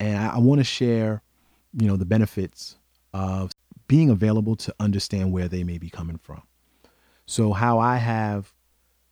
And 0.00 0.18
I, 0.18 0.34
I 0.34 0.38
want 0.38 0.58
to 0.58 0.64
share, 0.64 1.22
you 1.72 1.86
know, 1.86 1.96
the 1.96 2.04
benefits 2.04 2.76
of 3.14 3.52
being 3.86 4.10
available 4.10 4.56
to 4.56 4.74
understand 4.80 5.32
where 5.32 5.48
they 5.48 5.62
may 5.62 5.78
be 5.78 5.88
coming 5.88 6.18
from. 6.18 6.42
So, 7.26 7.52
how 7.52 7.78
I 7.78 7.96
have 7.96 8.52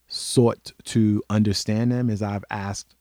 sought 0.08 0.73
to 0.84 1.23
understand 1.30 1.92
them 1.92 2.11
is 2.11 2.20
I've 2.20 2.44
asked 2.50 2.96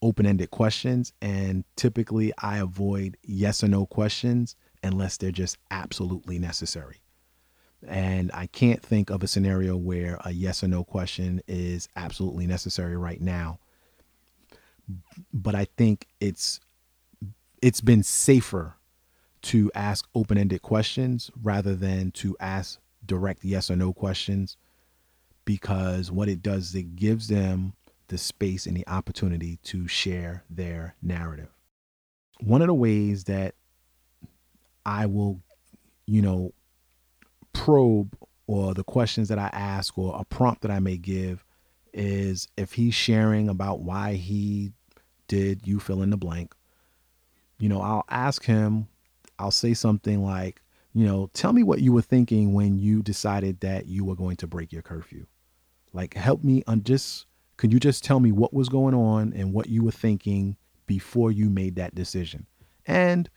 open 0.00 0.26
ended 0.26 0.50
questions, 0.50 1.12
and 1.20 1.64
typically 1.76 2.32
I 2.38 2.58
avoid 2.58 3.16
yes 3.22 3.62
or 3.62 3.68
no 3.68 3.84
questions 3.86 4.56
unless 4.82 5.16
they're 5.16 5.30
just 5.30 5.58
absolutely 5.70 6.38
necessary. 6.38 7.02
And 7.86 8.30
I 8.32 8.46
can't 8.46 8.82
think 8.82 9.10
of 9.10 9.22
a 9.22 9.28
scenario 9.28 9.76
where 9.76 10.18
a 10.24 10.32
yes 10.32 10.64
or 10.64 10.68
no 10.68 10.82
question 10.82 11.40
is 11.46 11.88
absolutely 11.94 12.46
necessary 12.46 12.96
right 12.96 13.20
now. 13.20 13.60
But 15.32 15.54
I 15.54 15.66
think 15.76 16.06
it's 16.20 16.60
it's 17.60 17.80
been 17.80 18.02
safer 18.02 18.76
to 19.42 19.70
ask 19.74 20.08
open-ended 20.14 20.62
questions 20.62 21.30
rather 21.40 21.74
than 21.74 22.10
to 22.12 22.36
ask 22.40 22.78
direct 23.04 23.44
yes 23.44 23.70
or 23.70 23.76
no 23.76 23.92
questions 23.92 24.56
because 25.44 26.10
what 26.10 26.28
it 26.28 26.42
does 26.42 26.68
is 26.68 26.74
it 26.74 26.96
gives 26.96 27.28
them 27.28 27.72
the 28.08 28.18
space 28.18 28.66
and 28.66 28.76
the 28.76 28.86
opportunity 28.88 29.58
to 29.62 29.86
share 29.88 30.44
their 30.50 30.94
narrative. 31.02 31.48
One 32.40 32.62
of 32.62 32.68
the 32.68 32.74
ways 32.74 33.24
that 33.24 33.54
I 34.84 35.06
will, 35.06 35.40
you 36.06 36.22
know, 36.22 36.52
probe 37.68 38.16
or 38.46 38.72
the 38.72 38.82
questions 38.82 39.28
that 39.28 39.38
I 39.38 39.50
ask 39.52 39.98
or 39.98 40.18
a 40.18 40.24
prompt 40.24 40.62
that 40.62 40.70
I 40.70 40.78
may 40.78 40.96
give 40.96 41.44
is 41.92 42.48
if 42.56 42.72
he's 42.72 42.94
sharing 42.94 43.50
about 43.50 43.80
why 43.80 44.14
he 44.14 44.72
did 45.26 45.66
you 45.66 45.78
fill 45.78 46.00
in 46.00 46.08
the 46.08 46.16
blank, 46.16 46.54
you 47.58 47.68
know, 47.68 47.82
I'll 47.82 48.06
ask 48.08 48.42
him, 48.46 48.88
I'll 49.38 49.50
say 49.50 49.74
something 49.74 50.24
like, 50.24 50.62
you 50.94 51.04
know, 51.04 51.28
tell 51.34 51.52
me 51.52 51.62
what 51.62 51.82
you 51.82 51.92
were 51.92 52.00
thinking 52.00 52.54
when 52.54 52.78
you 52.78 53.02
decided 53.02 53.60
that 53.60 53.84
you 53.84 54.02
were 54.02 54.16
going 54.16 54.36
to 54.36 54.46
break 54.46 54.72
your 54.72 54.80
curfew. 54.80 55.26
Like, 55.92 56.14
help 56.14 56.42
me 56.42 56.62
on 56.66 56.84
just, 56.84 57.26
could 57.58 57.70
you 57.70 57.78
just 57.78 58.02
tell 58.02 58.18
me 58.18 58.32
what 58.32 58.54
was 58.54 58.70
going 58.70 58.94
on 58.94 59.34
and 59.34 59.52
what 59.52 59.68
you 59.68 59.84
were 59.84 59.90
thinking 59.90 60.56
before 60.86 61.30
you 61.30 61.50
made 61.50 61.76
that 61.76 61.94
decision? 61.94 62.46
And 62.86 63.28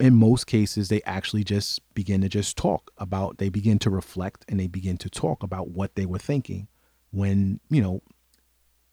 in 0.00 0.14
most 0.14 0.46
cases 0.46 0.88
they 0.88 1.00
actually 1.02 1.44
just 1.44 1.80
begin 1.94 2.20
to 2.20 2.28
just 2.28 2.56
talk 2.56 2.90
about 2.98 3.38
they 3.38 3.48
begin 3.48 3.78
to 3.78 3.90
reflect 3.90 4.44
and 4.48 4.58
they 4.58 4.66
begin 4.66 4.96
to 4.96 5.08
talk 5.08 5.42
about 5.42 5.68
what 5.68 5.94
they 5.94 6.06
were 6.06 6.18
thinking 6.18 6.66
when 7.12 7.60
you 7.70 7.80
know 7.80 8.02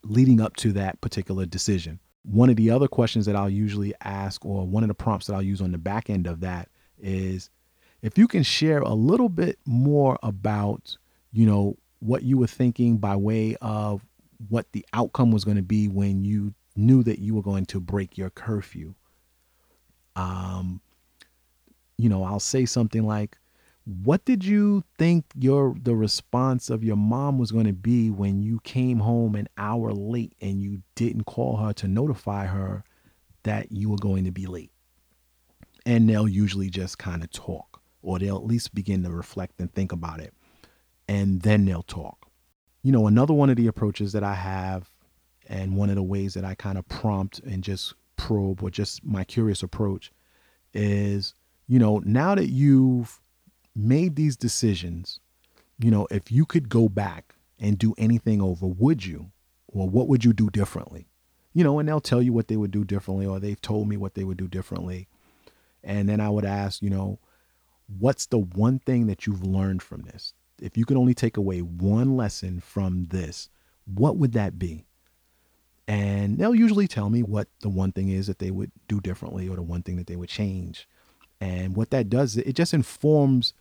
leading 0.04 0.42
up 0.42 0.56
to 0.58 0.72
that 0.74 1.00
particular 1.02 1.46
decision. 1.46 2.00
One 2.24 2.50
of 2.50 2.56
the 2.56 2.70
other 2.70 2.88
questions 2.88 3.26
that 3.26 3.36
i'll 3.36 3.50
usually 3.50 3.96
ask 4.04 4.46
or 4.46 4.68
one 4.68 4.84
of 4.84 4.90
the 4.90 4.94
prompts 4.94 5.26
that 5.26 5.34
i'll 5.34 5.42
use 5.42 5.62
on 5.62 5.72
the 5.72 5.80
back 5.80 6.10
end 6.10 6.28
of 6.28 6.42
that 6.42 6.70
is 7.00 7.50
if 8.04 8.16
you 8.18 8.28
can 8.28 8.44
share 8.44 8.80
a 8.80 8.94
little 8.94 9.30
bit 9.30 9.58
more 9.66 10.20
about 10.22 10.98
you 11.32 11.48
know 11.48 11.78
what 12.00 12.22
you 12.22 12.38
were 12.38 12.48
thinking 12.48 12.98
by 12.98 13.16
way 13.16 13.56
of 13.60 14.06
what 14.50 14.72
the 14.72 14.86
outcome 14.94 15.32
was 15.32 15.44
going 15.44 15.58
to 15.58 15.64
be 15.64 15.88
when 15.88 16.24
you 16.24 16.54
knew 16.76 17.02
that 17.02 17.20
you 17.20 17.34
were 17.34 17.42
going 17.42 17.66
to 17.66 17.80
break 17.80 18.20
your 18.20 18.30
curfew 18.30 18.94
um 20.16 20.80
you 22.02 22.10
know, 22.10 22.24
I'll 22.24 22.40
say 22.40 22.66
something 22.66 23.06
like, 23.06 23.38
what 23.86 24.26
did 24.26 24.46
you 24.46 24.84
think 24.98 25.26
your 25.36 25.76
the 25.82 25.96
response 25.96 26.70
of 26.70 26.84
your 26.84 26.96
mom 26.96 27.40
was 27.40 27.52
going 27.52 27.66
to 27.66 27.74
be 27.74 28.10
when 28.10 28.42
you 28.42 28.60
came 28.64 29.00
home 29.00 29.36
an 29.36 29.48
hour 29.58 29.92
late 29.92 30.34
and 30.40 30.62
you 30.62 30.82
didn't 30.96 31.24
call 31.24 31.58
her 31.58 31.74
to 31.74 31.88
notify 31.88 32.46
her 32.46 32.84
that 33.44 33.72
you 33.72 33.90
were 33.90 33.98
going 33.98 34.24
to 34.26 34.32
be 34.32 34.46
late? 34.46 34.72
And 35.86 36.08
they'll 36.08 36.28
usually 36.28 36.70
just 36.70 37.00
kind 37.00 37.24
of 37.24 37.32
talk 37.32 37.82
or 38.04 38.20
they'll 38.20 38.38
at 38.38 38.46
least 38.46 38.76
begin 38.76 39.04
to 39.04 39.10
reflect 39.10 39.60
and 39.60 39.74
think 39.74 39.92
about 39.92 40.20
it 40.20 40.34
and 41.08 41.42
then 41.42 41.66
they'll 41.66 41.84
talk. 41.84 42.28
You 42.84 42.92
know 42.92 43.08
another 43.08 43.34
one 43.34 43.50
of 43.50 43.58
the 43.58 43.68
approaches 43.68 44.14
that 44.14 44.24
i 44.24 44.34
have 44.34 44.90
and 45.48 45.76
one 45.76 45.90
of 45.90 45.96
the 45.96 46.04
ways 46.04 46.34
that 46.34 46.46
i 46.46 46.56
kind 46.56 46.80
of 46.80 46.88
prompt 46.88 47.40
and 47.40 47.64
just 47.64 47.94
probe 48.16 48.64
or 48.64 48.72
just 48.72 49.04
my 49.04 49.24
curious 49.24 49.62
approach 49.62 50.12
is 50.74 51.36
you 51.72 51.80
know, 51.80 52.02
now 52.04 52.36
that 52.36 52.50
you've 52.50 53.22
made 53.74 54.18
these 54.18 54.36
decisions, 54.36 55.22
you 55.80 55.90
know, 55.90 56.06
if 56.12 56.30
you 56.30 56.46
could 56.46 56.68
go 56.68 56.90
back 56.90 57.34
and 57.62 57.78
do 57.78 57.96
anything 57.98 58.42
over, 58.42 58.68
would 58.68 59.06
you? 59.06 59.32
Or 59.70 59.88
what 59.88 60.10
would 60.10 60.26
you 60.26 60.34
do 60.34 60.50
differently? 60.50 61.08
You 61.54 61.64
know, 61.64 61.80
and 61.80 61.88
they'll 61.88 62.02
tell 62.02 62.22
you 62.22 62.34
what 62.34 62.50
they 62.50 62.58
would 62.58 62.72
do 62.72 62.84
differently, 62.84 63.26
or 63.26 63.40
they've 63.40 63.62
told 63.62 63.88
me 63.88 63.96
what 63.96 64.16
they 64.16 64.26
would 64.26 64.36
do 64.36 64.50
differently. 64.50 65.08
And 65.82 66.10
then 66.10 66.20
I 66.20 66.28
would 66.30 66.44
ask, 66.44 66.82
you 66.82 66.90
know, 66.90 67.20
what's 68.00 68.26
the 68.26 68.40
one 68.40 68.80
thing 68.80 69.08
that 69.08 69.26
you've 69.26 69.46
learned 69.46 69.82
from 69.82 70.02
this? 70.02 70.34
If 70.62 70.76
you 70.76 70.84
could 70.84 70.98
only 70.98 71.14
take 71.14 71.38
away 71.38 71.62
one 71.62 72.18
lesson 72.18 72.60
from 72.60 73.06
this, 73.12 73.48
what 73.86 74.18
would 74.18 74.34
that 74.34 74.60
be? 74.60 74.88
And 75.88 76.38
they'll 76.38 76.54
usually 76.54 76.90
tell 76.90 77.10
me 77.10 77.24
what 77.24 77.48
the 77.62 77.70
one 77.70 77.94
thing 77.94 78.10
is 78.10 78.28
that 78.28 78.40
they 78.40 78.52
would 78.52 78.74
do 78.90 79.00
differently 79.00 79.48
or 79.48 79.56
the 79.56 79.62
one 79.62 79.84
thing 79.84 79.96
that 79.96 80.08
they 80.08 80.18
would 80.18 80.28
change. 80.28 80.86
And 81.42 81.76
what 81.76 81.90
that 81.90 82.10
does, 82.10 82.38
it 82.38 82.54
just 82.54 82.74
informs 82.74 83.54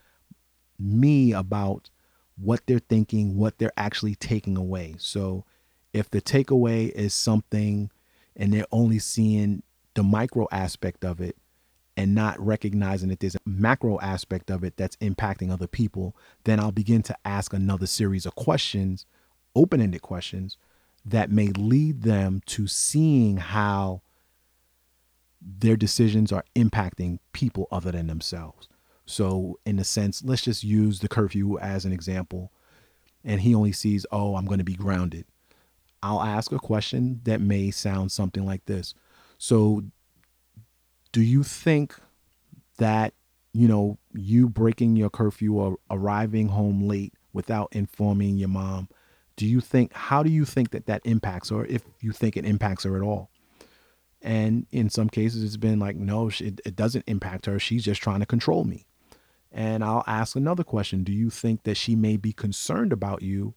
me 0.79 1.33
about 1.33 1.91
what 2.37 2.61
they're 2.67 2.79
thinking, 2.79 3.37
what 3.37 3.59
they're 3.59 3.73
actually 3.77 4.15
taking 4.15 4.57
away. 4.57 4.95
So 4.99 5.45
if 5.93 6.11
the 6.11 6.21
takeaway 6.21 6.91
is 6.91 7.15
something 7.15 7.91
and 8.37 8.53
they're 8.53 8.67
only 8.71 8.99
seeing 8.99 9.63
the 9.95 10.03
micro 10.03 10.47
aspect 10.53 11.05
of 11.05 11.21
it 11.21 11.37
and 11.97 12.15
not 12.15 12.39
recognizing 12.39 13.09
that 13.09 13.21
there's 13.21 13.35
a 13.35 13.41
macro 13.45 13.99
aspect 14.01 14.51
of 14.51 14.63
it 14.63 14.77
that's 14.77 14.97
impacting 14.97 15.51
other 15.51 15.67
people, 15.67 16.15
then 16.45 16.61
I'll 16.61 16.73
begin 16.73 17.03
to 17.05 17.17
ask 17.25 17.53
another 17.53 17.87
series 17.87 18.27
of 18.27 18.35
questions, 18.35 19.07
open 19.55 19.81
ended 19.81 20.03
questions 20.03 20.57
that 21.05 21.31
may 21.31 21.49
lead 21.49 22.03
them 22.03 22.43
to 22.47 22.67
seeing 22.67 23.39
how 23.39 24.03
their 25.41 25.77
decisions 25.77 26.33
are 26.33 26.45
impacting 26.55 27.19
people 27.33 27.67
other 27.71 27.93
than 27.93 28.07
themselves. 28.07 28.69
So, 29.07 29.59
in 29.67 29.79
a 29.79 29.85
sense, 29.85 30.23
let's 30.25 30.43
just 30.43 30.63
use 30.63 31.01
the 31.01 31.09
curfew 31.09 31.59
as 31.59 31.85
an 31.85 31.93
example. 31.93 32.53
and 33.25 33.41
he 33.41 33.55
only 33.55 33.73
sees, 33.73 34.07
oh, 34.11 34.37
I'm 34.37 34.47
going 34.47 34.59
to 34.59 34.65
be 34.65 34.75
grounded. 34.75 35.27
I'll 36.03 36.23
ask 36.23 36.53
a 36.53 36.59
question 36.59 37.21
that 37.25 37.41
may 37.41 37.71
sound 37.71 38.11
something 38.13 38.45
like 38.45 38.65
this. 38.65 38.95
So, 39.39 39.85
do 41.13 41.23
you 41.23 41.43
think 41.43 41.97
that, 42.79 43.13
you 43.53 43.69
know, 43.69 43.99
you 44.15 44.49
breaking 44.49 44.97
your 44.97 45.11
curfew 45.11 45.55
or 45.55 45.77
arriving 45.91 46.49
home 46.49 46.87
late 46.87 47.15
without 47.33 47.69
informing 47.73 48.39
your 48.39 48.49
mom, 48.49 48.89
do 49.37 49.47
you 49.47 49.61
think, 49.61 49.93
how 49.93 50.23
do 50.23 50.31
you 50.31 50.45
think 50.45 50.71
that 50.71 50.87
that 50.87 51.03
impacts, 51.05 51.51
or 51.51 51.67
if 51.67 51.83
you 52.01 52.13
think 52.13 52.37
it 52.37 52.45
impacts 52.45 52.85
her 52.85 52.97
at 52.97 53.03
all? 53.03 53.30
And 54.23 54.67
in 54.71 54.91
some 54.91 55.09
cases, 55.09 55.43
it's 55.43 55.57
been 55.57 55.79
like, 55.79 55.97
no, 55.97 56.29
it, 56.29 56.61
it 56.65 56.77
doesn't 56.77 57.05
impact 57.07 57.47
her. 57.47 57.59
She's 57.59 57.85
just 57.85 58.03
trying 58.03 58.21
to 58.21 58.27
control 58.27 58.65
me. 58.65 58.87
And 59.53 59.83
I'll 59.83 60.05
ask 60.07 60.37
another 60.37 60.63
question 60.63 61.05
Do 61.05 61.13
you 61.13 61.31
think 61.31 61.65
that 61.65 61.77
she 61.77 61.97
may 61.97 62.17
be 62.17 62.33
concerned 62.33 62.93
about 62.93 63.23
you, 63.23 63.55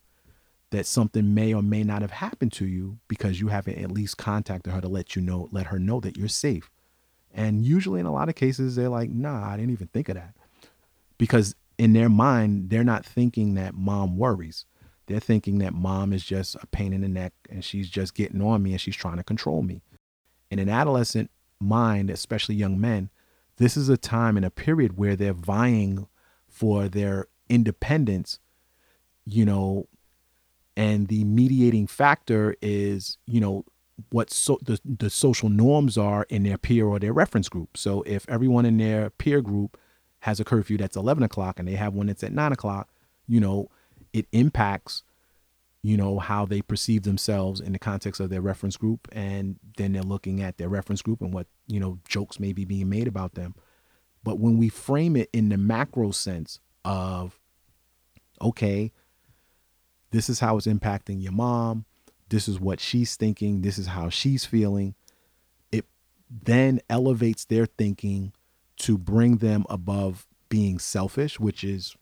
that 0.71 0.85
something 0.85 1.33
may 1.33 1.53
or 1.53 1.61
may 1.61 1.83
not 1.83 2.01
have 2.01 2.11
happened 2.11 2.53
to 2.53 2.65
you 2.65 2.99
because 3.07 3.39
you 3.39 3.49
haven't 3.49 3.77
at 3.77 3.91
least 3.91 4.17
contacted 4.17 4.73
her 4.73 4.81
to 4.81 4.87
let 4.87 5.15
you 5.15 5.21
know, 5.21 5.49
let 5.51 5.67
her 5.67 5.79
know 5.79 5.99
that 5.99 6.17
you're 6.17 6.27
safe? 6.27 6.71
And 7.33 7.65
usually, 7.65 7.99
in 7.99 8.05
a 8.05 8.13
lot 8.13 8.29
of 8.29 8.35
cases, 8.35 8.75
they're 8.75 8.89
like, 8.89 9.09
nah, 9.09 9.49
I 9.49 9.57
didn't 9.57 9.71
even 9.71 9.87
think 9.87 10.09
of 10.09 10.15
that. 10.15 10.35
Because 11.17 11.55
in 11.77 11.93
their 11.93 12.09
mind, 12.09 12.69
they're 12.69 12.83
not 12.83 13.05
thinking 13.05 13.55
that 13.55 13.73
mom 13.75 14.17
worries. 14.17 14.65
They're 15.07 15.19
thinking 15.19 15.59
that 15.59 15.73
mom 15.73 16.13
is 16.13 16.23
just 16.23 16.55
a 16.55 16.67
pain 16.67 16.93
in 16.93 17.01
the 17.01 17.09
neck 17.09 17.33
and 17.49 17.63
she's 17.63 17.89
just 17.89 18.15
getting 18.15 18.41
on 18.41 18.63
me 18.63 18.71
and 18.71 18.79
she's 18.79 18.95
trying 18.95 19.17
to 19.17 19.23
control 19.23 19.61
me. 19.61 19.81
In 20.53 20.59
an 20.59 20.69
adolescent 20.69 21.31
mind, 21.59 22.11
especially 22.11 22.53
young 22.53 22.79
men, 22.79 23.09
this 23.57 23.75
is 23.75 23.89
a 23.89 23.97
time 23.97 24.37
and 24.37 24.45
a 24.45 24.51
period 24.51 24.97
where 24.97 25.15
they're 25.15 25.33
vying 25.33 26.07
for 26.47 26.87
their 26.87 27.25
independence, 27.49 28.37
you 29.25 29.45
know, 29.45 29.87
and 30.77 31.07
the 31.07 31.23
mediating 31.23 31.87
factor 31.87 32.55
is, 32.61 33.17
you 33.25 33.41
know, 33.41 33.65
what 34.11 34.29
so 34.29 34.59
the, 34.61 34.79
the 34.85 35.09
social 35.09 35.49
norms 35.49 35.97
are 35.97 36.27
in 36.29 36.43
their 36.43 36.59
peer 36.59 36.85
or 36.85 36.99
their 36.99 37.13
reference 37.13 37.49
group. 37.49 37.75
So 37.75 38.03
if 38.03 38.29
everyone 38.29 38.67
in 38.67 38.77
their 38.77 39.09
peer 39.09 39.41
group 39.41 39.75
has 40.19 40.39
a 40.39 40.43
curfew 40.43 40.77
that's 40.77 40.95
11 40.95 41.23
o'clock 41.23 41.57
and 41.57 41.67
they 41.67 41.77
have 41.77 41.95
one 41.95 42.05
that's 42.05 42.23
at 42.23 42.31
9 42.31 42.51
o'clock, 42.51 42.89
you 43.27 43.39
know, 43.39 43.71
it 44.13 44.27
impacts 44.31 45.01
you 45.83 45.97
know 45.97 46.17
how 46.17 46.45
they 46.45 46.61
perceive 46.61 47.03
themselves 47.03 47.59
in 47.59 47.73
the 47.73 47.79
context 47.79 48.21
of 48.21 48.29
their 48.29 48.41
reference 48.41 48.77
group 48.77 49.07
and 49.11 49.59
then 49.77 49.91
they're 49.91 50.01
looking 50.01 50.41
at 50.41 50.57
their 50.57 50.69
reference 50.69 51.01
group 51.01 51.21
and 51.21 51.33
what 51.33 51.47
you 51.67 51.79
know 51.79 51.99
jokes 52.07 52.39
may 52.39 52.53
be 52.53 52.63
being 52.63 52.89
made 52.89 53.07
about 53.07 53.35
them. 53.35 53.53
But 54.23 54.39
when 54.39 54.57
we 54.57 54.69
frame 54.69 55.17
it 55.17 55.29
in 55.33 55.49
the 55.49 55.57
macro 55.57 56.11
sense 56.11 56.59
of 56.85 57.39
okay 58.41 58.91
this 60.11 60.29
is 60.29 60.39
how 60.39 60.57
it's 60.57 60.67
impacting 60.67 61.21
your 61.21 61.31
mom 61.31 61.85
this 62.29 62.47
is 62.47 62.59
what 62.59 62.79
she's 62.79 63.15
thinking 63.15 63.61
this 63.61 63.77
is 63.77 63.87
how 63.87 64.09
she's 64.09 64.45
feeling 64.45 64.95
it 65.71 65.85
then 66.29 66.81
elevates 66.89 67.45
their 67.45 67.65
thinking 67.65 68.33
to 68.75 68.97
bring 68.97 69.37
them 69.37 69.65
above 69.69 70.27
being 70.49 70.77
selfish 70.77 71.39
which 71.39 71.63
is 71.63 71.95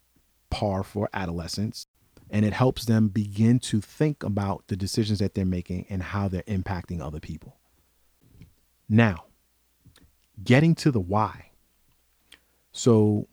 par 0.50 0.82
for 0.82 1.08
adolescence 1.12 1.86
and 2.32 2.46
it 2.46 2.54
helps 2.54 2.86
them 2.86 3.08
begin 3.08 3.58
to 3.60 3.82
think 3.82 4.24
about 4.24 4.64
the 4.68 4.76
decisions 4.76 5.18
that 5.18 5.34
they're 5.34 5.44
making 5.44 5.84
and 5.90 6.02
how 6.02 6.28
they're 6.28 6.42
impacting 6.44 7.00
other 7.00 7.20
people. 7.20 7.58
Now, 8.88 9.26
getting 10.42 10.74
to 10.76 10.90
the 10.90 11.00
why. 11.00 11.50
So, 12.72 13.28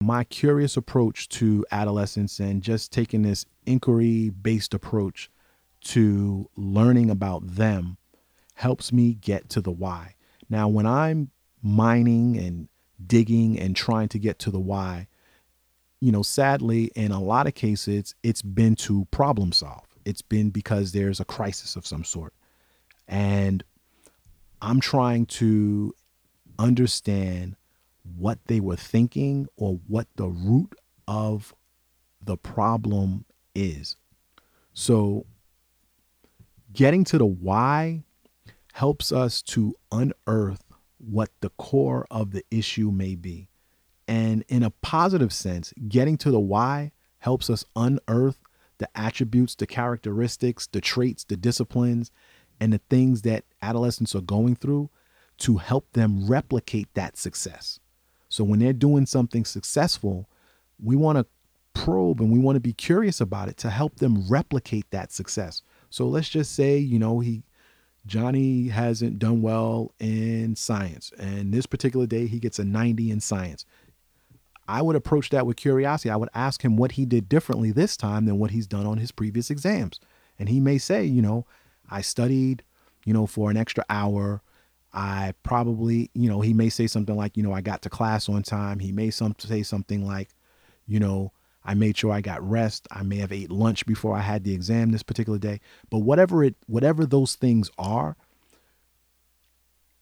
my 0.00 0.22
curious 0.22 0.76
approach 0.76 1.28
to 1.30 1.66
adolescence 1.72 2.38
and 2.38 2.62
just 2.62 2.92
taking 2.92 3.22
this 3.22 3.44
inquiry 3.66 4.30
based 4.30 4.72
approach 4.72 5.30
to 5.86 6.48
learning 6.56 7.10
about 7.10 7.56
them 7.56 7.96
helps 8.54 8.92
me 8.92 9.14
get 9.14 9.48
to 9.48 9.60
the 9.60 9.72
why. 9.72 10.14
Now, 10.48 10.68
when 10.68 10.86
I'm 10.86 11.30
mining 11.60 12.36
and 12.36 12.68
digging 13.04 13.58
and 13.58 13.74
trying 13.74 14.08
to 14.08 14.18
get 14.18 14.38
to 14.40 14.50
the 14.52 14.60
why, 14.60 15.08
you 16.00 16.12
know, 16.12 16.22
sadly, 16.22 16.90
in 16.94 17.12
a 17.12 17.22
lot 17.22 17.46
of 17.46 17.54
cases, 17.54 18.14
it's 18.22 18.42
been 18.42 18.76
to 18.76 19.06
problem 19.10 19.52
solve. 19.52 19.86
It's 20.04 20.22
been 20.22 20.50
because 20.50 20.92
there's 20.92 21.20
a 21.20 21.24
crisis 21.24 21.76
of 21.76 21.86
some 21.86 22.04
sort. 22.04 22.34
And 23.08 23.64
I'm 24.60 24.80
trying 24.80 25.26
to 25.26 25.94
understand 26.58 27.56
what 28.16 28.38
they 28.46 28.60
were 28.60 28.76
thinking 28.76 29.46
or 29.56 29.80
what 29.86 30.06
the 30.16 30.28
root 30.28 30.74
of 31.08 31.54
the 32.22 32.36
problem 32.36 33.24
is. 33.54 33.96
So, 34.72 35.26
getting 36.72 37.04
to 37.04 37.18
the 37.18 37.26
why 37.26 38.02
helps 38.72 39.12
us 39.12 39.40
to 39.42 39.74
unearth 39.92 40.64
what 40.98 41.30
the 41.40 41.50
core 41.50 42.06
of 42.10 42.32
the 42.32 42.44
issue 42.50 42.90
may 42.90 43.14
be. 43.14 43.48
And 44.06 44.44
in 44.48 44.62
a 44.62 44.70
positive 44.70 45.32
sense, 45.32 45.72
getting 45.88 46.16
to 46.18 46.30
the 46.30 46.40
why 46.40 46.92
helps 47.18 47.48
us 47.48 47.64
unearth 47.74 48.38
the 48.78 48.88
attributes, 48.94 49.54
the 49.54 49.66
characteristics, 49.66 50.66
the 50.66 50.80
traits, 50.80 51.24
the 51.24 51.36
disciplines, 51.36 52.10
and 52.60 52.72
the 52.72 52.80
things 52.90 53.22
that 53.22 53.44
adolescents 53.62 54.14
are 54.14 54.20
going 54.20 54.56
through 54.56 54.90
to 55.38 55.56
help 55.56 55.92
them 55.92 56.26
replicate 56.26 56.92
that 56.94 57.16
success. 57.16 57.80
So 58.28 58.44
when 58.44 58.58
they're 58.58 58.72
doing 58.72 59.06
something 59.06 59.44
successful, 59.44 60.28
we 60.82 60.96
want 60.96 61.18
to 61.18 61.26
probe 61.72 62.20
and 62.20 62.30
we 62.30 62.38
want 62.38 62.56
to 62.56 62.60
be 62.60 62.72
curious 62.72 63.20
about 63.20 63.48
it 63.48 63.56
to 63.58 63.70
help 63.70 63.96
them 63.96 64.26
replicate 64.28 64.90
that 64.90 65.12
success. 65.12 65.62
So 65.90 66.06
let's 66.06 66.28
just 66.28 66.54
say, 66.54 66.78
you 66.78 66.98
know, 66.98 67.20
he 67.20 67.42
Johnny 68.06 68.68
hasn't 68.68 69.18
done 69.18 69.40
well 69.40 69.94
in 69.98 70.56
science 70.56 71.10
and 71.18 71.54
this 71.54 71.64
particular 71.64 72.06
day 72.06 72.26
he 72.26 72.38
gets 72.38 72.58
a 72.58 72.64
90 72.64 73.10
in 73.10 73.20
science. 73.20 73.64
I 74.66 74.82
would 74.82 74.96
approach 74.96 75.30
that 75.30 75.46
with 75.46 75.56
curiosity. 75.56 76.10
I 76.10 76.16
would 76.16 76.30
ask 76.34 76.62
him 76.62 76.76
what 76.76 76.92
he 76.92 77.04
did 77.04 77.28
differently 77.28 77.70
this 77.70 77.96
time 77.96 78.24
than 78.24 78.38
what 78.38 78.50
he's 78.50 78.66
done 78.66 78.86
on 78.86 78.98
his 78.98 79.12
previous 79.12 79.50
exams. 79.50 80.00
And 80.38 80.48
he 80.48 80.60
may 80.60 80.78
say, 80.78 81.04
you 81.04 81.22
know, 81.22 81.46
I 81.90 82.00
studied, 82.00 82.62
you 83.04 83.12
know, 83.12 83.26
for 83.26 83.50
an 83.50 83.56
extra 83.56 83.84
hour. 83.90 84.42
I 84.92 85.34
probably, 85.42 86.10
you 86.14 86.30
know, 86.30 86.40
he 86.40 86.54
may 86.54 86.68
say 86.68 86.86
something 86.86 87.16
like, 87.16 87.36
you 87.36 87.42
know, 87.42 87.52
I 87.52 87.60
got 87.60 87.82
to 87.82 87.90
class 87.90 88.28
on 88.28 88.42
time. 88.42 88.78
He 88.78 88.92
may 88.92 89.10
some 89.10 89.34
say 89.38 89.62
something 89.62 90.06
like, 90.06 90.30
you 90.86 91.00
know, 91.00 91.32
I 91.64 91.74
made 91.74 91.96
sure 91.96 92.12
I 92.12 92.20
got 92.20 92.48
rest. 92.48 92.86
I 92.90 93.02
may 93.02 93.16
have 93.16 93.32
ate 93.32 93.50
lunch 93.50 93.86
before 93.86 94.16
I 94.16 94.20
had 94.20 94.44
the 94.44 94.54
exam 94.54 94.92
this 94.92 95.02
particular 95.02 95.38
day. 95.38 95.60
But 95.90 96.00
whatever 96.00 96.44
it 96.44 96.56
whatever 96.66 97.06
those 97.06 97.34
things 97.34 97.70
are, 97.78 98.16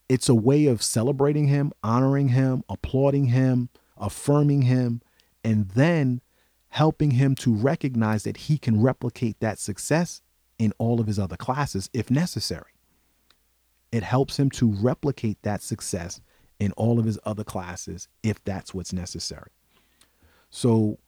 it's 0.08 0.28
a 0.28 0.34
way 0.34 0.66
of 0.66 0.82
celebrating 0.82 1.46
him, 1.46 1.72
honoring 1.82 2.28
him, 2.28 2.64
applauding 2.68 3.26
him, 3.26 3.68
affirming 3.96 4.62
him, 4.62 5.02
and 5.44 5.68
then 5.70 6.20
helping 6.70 7.12
him 7.12 7.34
to 7.34 7.52
recognize 7.52 8.22
that 8.24 8.36
he 8.36 8.58
can 8.58 8.80
replicate 8.80 9.38
that 9.40 9.58
success 9.58 10.22
in 10.58 10.72
all 10.78 11.00
of 11.00 11.06
his 11.06 11.18
other 11.18 11.36
classes 11.36 11.90
if 11.92 12.10
necessary. 12.10 12.72
It 13.90 14.02
helps 14.02 14.38
him 14.38 14.48
to 14.50 14.72
replicate 14.72 15.42
that 15.42 15.62
success 15.62 16.20
in 16.58 16.72
all 16.72 16.98
of 16.98 17.04
his 17.04 17.18
other 17.24 17.44
classes 17.44 18.08
if 18.22 18.42
that's 18.44 18.72
what's 18.72 18.92
necessary. 18.92 19.50
So, 20.48 20.98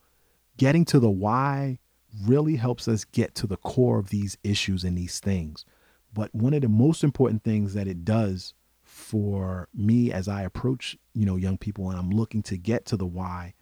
getting 0.56 0.84
to 0.86 0.98
the 0.98 1.10
why 1.10 1.78
really 2.22 2.56
helps 2.56 2.86
us 2.88 3.04
get 3.04 3.34
to 3.36 3.46
the 3.46 3.56
core 3.56 3.98
of 3.98 4.10
these 4.10 4.36
issues 4.44 4.84
and 4.84 4.96
these 4.96 5.18
things. 5.18 5.64
But 6.12 6.34
one 6.34 6.54
of 6.54 6.62
the 6.62 6.68
most 6.68 7.02
important 7.02 7.42
things 7.42 7.74
that 7.74 7.88
it 7.88 8.04
does 8.04 8.54
for 8.94 9.68
me 9.74 10.12
as 10.12 10.28
I 10.28 10.42
approach, 10.42 10.96
you 11.14 11.26
know, 11.26 11.34
young 11.34 11.58
people 11.58 11.90
and 11.90 11.98
I'm 11.98 12.10
looking 12.10 12.44
to 12.44 12.56
get 12.56 12.86
to 12.86 12.96
the 12.96 13.04
why 13.04 13.54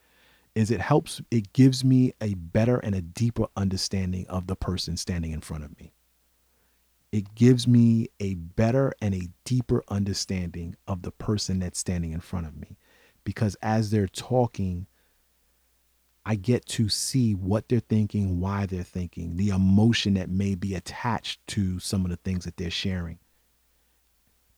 is 0.54 0.70
it 0.70 0.82
helps 0.82 1.22
it 1.30 1.54
gives 1.54 1.82
me 1.82 2.12
a 2.20 2.34
better 2.34 2.76
and 2.76 2.94
a 2.94 3.00
deeper 3.00 3.46
understanding 3.56 4.26
of 4.28 4.46
the 4.46 4.54
person 4.54 4.98
standing 4.98 5.32
in 5.32 5.40
front 5.40 5.64
of 5.64 5.74
me. 5.78 5.94
It 7.12 7.34
gives 7.34 7.66
me 7.66 8.08
a 8.20 8.34
better 8.34 8.92
and 9.00 9.14
a 9.14 9.30
deeper 9.44 9.82
understanding 9.88 10.76
of 10.86 11.00
the 11.00 11.12
person 11.12 11.60
that's 11.60 11.78
standing 11.78 12.12
in 12.12 12.20
front 12.20 12.46
of 12.46 12.54
me 12.54 12.76
because 13.24 13.56
as 13.62 13.90
they're 13.90 14.08
talking 14.08 14.86
I 16.26 16.34
get 16.34 16.66
to 16.66 16.88
see 16.88 17.34
what 17.34 17.68
they're 17.68 17.80
thinking, 17.80 18.38
why 18.38 18.66
they're 18.66 18.84
thinking, 18.84 19.36
the 19.36 19.48
emotion 19.48 20.14
that 20.14 20.28
may 20.30 20.54
be 20.54 20.76
attached 20.76 21.44
to 21.48 21.80
some 21.80 22.04
of 22.04 22.10
the 22.10 22.16
things 22.18 22.44
that 22.44 22.58
they're 22.58 22.70
sharing 22.70 23.18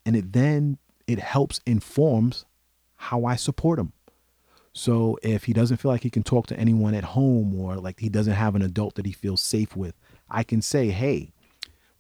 and 0.04 0.16
it 0.16 0.32
then 0.32 0.78
it 1.06 1.18
helps 1.18 1.60
informs 1.66 2.46
how 2.96 3.24
I 3.24 3.36
support 3.36 3.78
him. 3.78 3.92
So 4.72 5.18
if 5.22 5.44
he 5.44 5.52
doesn't 5.52 5.76
feel 5.76 5.90
like 5.90 6.02
he 6.02 6.10
can 6.10 6.24
talk 6.24 6.46
to 6.48 6.58
anyone 6.58 6.94
at 6.94 7.04
home 7.04 7.54
or 7.54 7.76
like 7.76 8.00
he 8.00 8.08
doesn't 8.08 8.32
have 8.34 8.54
an 8.54 8.62
adult 8.62 8.96
that 8.96 9.06
he 9.06 9.12
feels 9.12 9.40
safe 9.40 9.76
with, 9.76 9.94
I 10.28 10.42
can 10.42 10.62
say, 10.62 10.90
"Hey, 10.90 11.32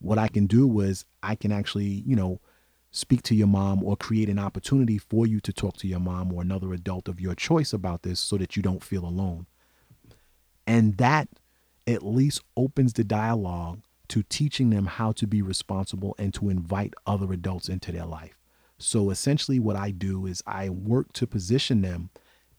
what 0.00 0.18
I 0.18 0.28
can 0.28 0.46
do 0.46 0.80
is 0.80 1.04
I 1.22 1.36
can 1.36 1.52
actually, 1.52 2.02
you 2.06 2.16
know, 2.16 2.40
speak 2.90 3.22
to 3.24 3.34
your 3.34 3.46
mom 3.46 3.82
or 3.82 3.96
create 3.96 4.28
an 4.28 4.38
opportunity 4.38 4.98
for 4.98 5.26
you 5.26 5.40
to 5.40 5.52
talk 5.52 5.76
to 5.78 5.88
your 5.88 6.00
mom 6.00 6.32
or 6.32 6.42
another 6.42 6.72
adult 6.72 7.08
of 7.08 7.20
your 7.20 7.34
choice 7.34 7.72
about 7.72 8.02
this 8.02 8.18
so 8.18 8.36
that 8.38 8.56
you 8.56 8.62
don't 8.62 8.82
feel 8.82 9.04
alone." 9.04 9.46
And 10.66 10.96
that 10.96 11.28
at 11.86 12.04
least 12.04 12.40
opens 12.56 12.94
the 12.94 13.04
dialogue 13.04 13.82
to 14.08 14.22
teaching 14.22 14.70
them 14.70 14.86
how 14.86 15.12
to 15.12 15.26
be 15.26 15.42
responsible 15.42 16.14
and 16.18 16.34
to 16.34 16.50
invite 16.50 16.94
other 17.06 17.32
adults 17.32 17.68
into 17.68 17.92
their 17.92 18.06
life. 18.06 18.38
So 18.78 19.10
essentially, 19.10 19.58
what 19.58 19.76
I 19.76 19.90
do 19.90 20.26
is 20.26 20.42
I 20.46 20.68
work 20.68 21.12
to 21.14 21.26
position 21.26 21.80
them 21.80 22.10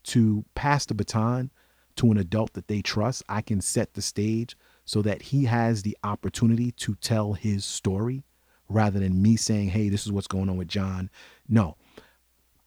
to 0.06 0.46
pass 0.56 0.86
the 0.86 0.94
baton 0.94 1.52
to 1.98 2.12
an 2.12 2.18
adult 2.18 2.54
that 2.54 2.68
they 2.68 2.82
trust. 2.82 3.24
I 3.30 3.42
can 3.42 3.62
set 3.62 3.94
the 3.94 4.02
stage 4.02 4.58
so 4.86 5.02
that 5.02 5.24
he 5.24 5.46
has 5.46 5.82
the 5.82 5.98
opportunity 6.04 6.72
to 6.72 6.96
tell 6.96 7.34
his 7.34 7.66
story 7.66 8.24
rather 8.70 9.00
than 9.00 9.22
me 9.22 9.36
saying, 9.36 9.70
hey, 9.70 9.90
this 9.90 10.06
is 10.06 10.12
what's 10.12 10.28
going 10.28 10.50
on 10.50 10.58
with 10.58 10.68
John. 10.68 11.10
No, 11.48 11.78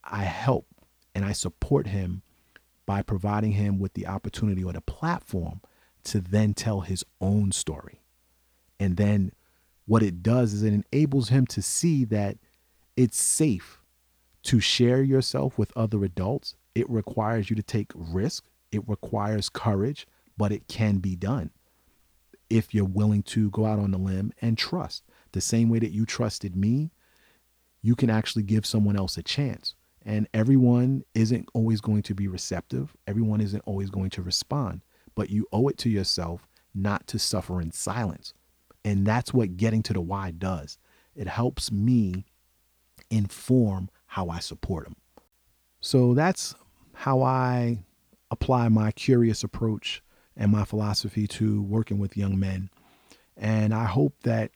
I 0.04 0.24
help 0.24 0.66
and 1.14 1.24
I 1.24 1.32
support 1.32 1.88
him 1.88 2.22
by 2.86 3.02
providing 3.02 3.52
him 3.52 3.78
with 3.78 3.94
the 3.94 4.06
opportunity 4.06 4.64
or 4.64 4.72
the 4.72 4.80
platform 4.80 5.60
to 6.04 6.20
then 6.20 6.54
tell 6.54 6.80
his 6.80 7.04
own 7.20 7.52
story. 7.52 8.00
And 8.80 8.96
then 8.96 9.32
what 9.86 10.02
it 10.02 10.22
does 10.22 10.52
is 10.52 10.62
it 10.62 10.72
enables 10.72 11.30
him 11.30 11.46
to 11.46 11.62
see 11.62 12.04
that 12.06 12.36
it's 12.96 13.20
safe 13.20 13.80
to 14.44 14.60
share 14.60 15.02
yourself 15.02 15.58
with 15.58 15.76
other 15.76 16.04
adults. 16.04 16.54
It 16.74 16.88
requires 16.88 17.50
you 17.50 17.56
to 17.56 17.62
take 17.62 17.90
risk, 17.94 18.44
it 18.70 18.86
requires 18.86 19.48
courage, 19.48 20.06
but 20.36 20.52
it 20.52 20.68
can 20.68 20.98
be 20.98 21.16
done 21.16 21.50
if 22.50 22.74
you're 22.74 22.84
willing 22.84 23.22
to 23.22 23.50
go 23.50 23.66
out 23.66 23.78
on 23.78 23.90
the 23.90 23.98
limb 23.98 24.32
and 24.40 24.56
trust. 24.56 25.04
The 25.32 25.40
same 25.40 25.68
way 25.68 25.78
that 25.80 25.90
you 25.90 26.06
trusted 26.06 26.56
me, 26.56 26.90
you 27.82 27.94
can 27.94 28.10
actually 28.10 28.42
give 28.42 28.64
someone 28.64 28.96
else 28.96 29.16
a 29.16 29.22
chance. 29.22 29.74
And 30.04 30.28
everyone 30.32 31.04
isn't 31.14 31.48
always 31.52 31.80
going 31.80 32.02
to 32.04 32.14
be 32.14 32.28
receptive, 32.28 32.96
everyone 33.06 33.40
isn't 33.40 33.62
always 33.66 33.90
going 33.90 34.10
to 34.10 34.22
respond, 34.22 34.82
but 35.14 35.28
you 35.28 35.46
owe 35.52 35.68
it 35.68 35.76
to 35.78 35.90
yourself 35.90 36.48
not 36.74 37.06
to 37.08 37.18
suffer 37.18 37.60
in 37.60 37.72
silence. 37.72 38.32
And 38.88 39.06
that's 39.06 39.34
what 39.34 39.58
getting 39.58 39.82
to 39.82 39.92
the 39.92 40.00
why 40.00 40.30
does. 40.30 40.78
It 41.14 41.28
helps 41.28 41.70
me 41.70 42.24
inform 43.10 43.90
how 44.06 44.30
I 44.30 44.38
support 44.38 44.84
them. 44.84 44.96
So 45.80 46.14
that's 46.14 46.54
how 46.94 47.20
I 47.22 47.80
apply 48.30 48.70
my 48.70 48.90
curious 48.92 49.44
approach 49.44 50.02
and 50.38 50.50
my 50.50 50.64
philosophy 50.64 51.26
to 51.26 51.60
working 51.60 51.98
with 51.98 52.16
young 52.16 52.40
men. 52.40 52.70
And 53.36 53.74
I 53.74 53.84
hope 53.84 54.14
that 54.22 54.52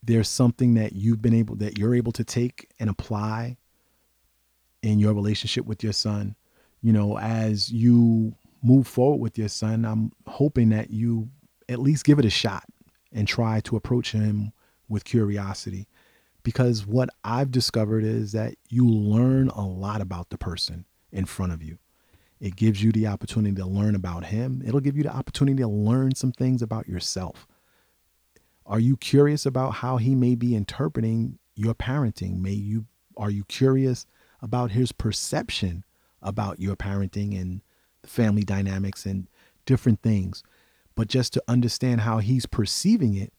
there's 0.00 0.28
something 0.28 0.74
that 0.74 0.92
you've 0.92 1.20
been 1.20 1.34
able 1.34 1.56
that 1.56 1.76
you're 1.76 1.94
able 1.96 2.12
to 2.12 2.22
take 2.22 2.68
and 2.78 2.88
apply 2.88 3.56
in 4.82 5.00
your 5.00 5.12
relationship 5.12 5.66
with 5.66 5.82
your 5.82 5.92
son. 5.92 6.36
You 6.82 6.92
know, 6.92 7.18
as 7.18 7.72
you 7.72 8.36
move 8.62 8.86
forward 8.86 9.20
with 9.20 9.36
your 9.36 9.48
son, 9.48 9.84
I'm 9.84 10.12
hoping 10.28 10.68
that 10.68 10.90
you 10.90 11.30
at 11.68 11.80
least 11.80 12.04
give 12.04 12.20
it 12.20 12.24
a 12.24 12.30
shot 12.30 12.62
and 13.16 13.26
try 13.26 13.60
to 13.60 13.76
approach 13.76 14.12
him 14.12 14.52
with 14.88 15.04
curiosity. 15.04 15.88
Because 16.42 16.86
what 16.86 17.08
I've 17.24 17.50
discovered 17.50 18.04
is 18.04 18.32
that 18.32 18.54
you 18.68 18.86
learn 18.86 19.48
a 19.48 19.66
lot 19.66 20.00
about 20.00 20.28
the 20.28 20.38
person 20.38 20.84
in 21.10 21.24
front 21.24 21.52
of 21.52 21.62
you. 21.62 21.78
It 22.38 22.54
gives 22.54 22.82
you 22.82 22.92
the 22.92 23.06
opportunity 23.06 23.56
to 23.56 23.66
learn 23.66 23.94
about 23.94 24.26
him. 24.26 24.62
It'll 24.64 24.80
give 24.80 24.98
you 24.98 25.02
the 25.02 25.16
opportunity 25.16 25.62
to 25.62 25.68
learn 25.68 26.14
some 26.14 26.30
things 26.30 26.60
about 26.60 26.86
yourself. 26.86 27.48
Are 28.66 28.78
you 28.78 28.98
curious 28.98 29.46
about 29.46 29.76
how 29.76 29.96
he 29.96 30.14
may 30.14 30.34
be 30.34 30.54
interpreting 30.54 31.38
your 31.54 31.74
parenting? 31.74 32.40
May 32.40 32.52
you 32.52 32.84
are 33.16 33.30
you 33.30 33.44
curious 33.44 34.04
about 34.42 34.72
his 34.72 34.92
perception 34.92 35.84
about 36.20 36.60
your 36.60 36.76
parenting 36.76 37.40
and 37.40 37.62
the 38.02 38.08
family 38.08 38.42
dynamics 38.42 39.06
and 39.06 39.26
different 39.64 40.02
things. 40.02 40.42
But 40.96 41.08
just 41.08 41.32
to 41.34 41.42
understand 41.46 42.00
how 42.00 42.18
he's 42.18 42.46
perceiving 42.46 43.14
it 43.14 43.32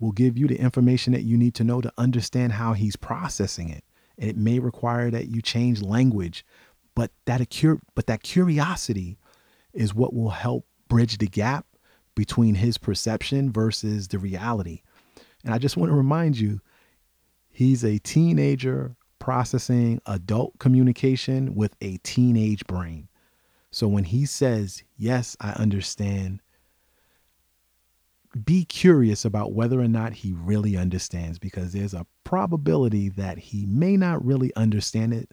will 0.00 0.12
give 0.12 0.36
you 0.36 0.48
the 0.48 0.58
information 0.58 1.12
that 1.12 1.22
you 1.22 1.36
need 1.36 1.54
to 1.54 1.64
know 1.64 1.80
to 1.80 1.92
understand 1.96 2.52
how 2.52 2.72
he's 2.72 2.96
processing 2.96 3.68
it. 3.68 3.84
And 4.18 4.28
it 4.28 4.36
may 4.36 4.58
require 4.58 5.10
that 5.10 5.28
you 5.28 5.40
change 5.40 5.82
language, 5.82 6.44
but 6.94 7.12
that 7.26 7.40
but 7.94 8.06
that 8.06 8.22
curiosity 8.22 9.18
is 9.72 9.94
what 9.94 10.14
will 10.14 10.30
help 10.30 10.66
bridge 10.88 11.18
the 11.18 11.26
gap 11.26 11.66
between 12.14 12.54
his 12.54 12.78
perception 12.78 13.52
versus 13.52 14.08
the 14.08 14.18
reality. 14.18 14.82
And 15.44 15.52
I 15.52 15.58
just 15.58 15.76
want 15.76 15.90
to 15.90 15.96
remind 15.96 16.38
you, 16.38 16.60
he's 17.50 17.84
a 17.84 17.98
teenager 17.98 18.96
processing 19.18 20.00
adult 20.06 20.58
communication 20.58 21.54
with 21.54 21.74
a 21.80 21.96
teenage 21.98 22.64
brain. 22.66 23.08
So 23.70 23.88
when 23.88 24.04
he 24.04 24.26
says, 24.26 24.84
Yes, 24.96 25.36
I 25.40 25.52
understand, 25.52 26.40
be 28.44 28.64
curious 28.64 29.24
about 29.24 29.52
whether 29.52 29.80
or 29.80 29.88
not 29.88 30.12
he 30.12 30.32
really 30.32 30.76
understands 30.76 31.38
because 31.38 31.72
there's 31.72 31.94
a 31.94 32.06
probability 32.24 33.08
that 33.10 33.38
he 33.38 33.66
may 33.66 33.96
not 33.96 34.24
really 34.24 34.54
understand 34.56 35.14
it 35.14 35.30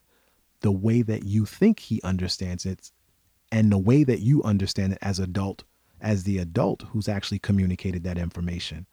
the 0.61 0.71
way 0.71 1.01
that 1.01 1.23
you 1.23 1.45
think 1.45 1.79
he 1.79 1.99
understands 2.03 2.65
it 2.65 2.91
and 3.51 3.71
the 3.71 3.77
way 3.77 4.03
that 4.03 4.19
you 4.19 4.43
understand 4.43 4.93
it 4.93 4.99
as 5.01 5.19
adult 5.19 5.63
as 5.99 6.23
the 6.23 6.37
adult 6.37 6.83
who's 6.91 7.07
actually 7.07 7.39
communicated 7.39 8.03
that 8.03 8.17
information. 8.17 8.87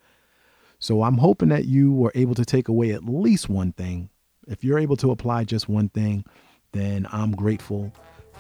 So 0.78 1.02
I'm 1.02 1.18
hoping 1.18 1.48
that 1.48 1.64
you 1.64 1.92
were 1.92 2.12
able 2.14 2.34
to 2.34 2.44
take 2.44 2.68
away 2.68 2.92
at 2.92 3.04
least 3.04 3.48
one 3.48 3.72
thing 3.72 4.10
if 4.48 4.64
you're 4.64 4.78
able 4.78 4.96
to 4.96 5.10
apply 5.10 5.44
just 5.44 5.68
one 5.68 5.90
thing, 5.90 6.24
then 6.72 7.06
I'm 7.12 7.32
grateful 7.32 7.92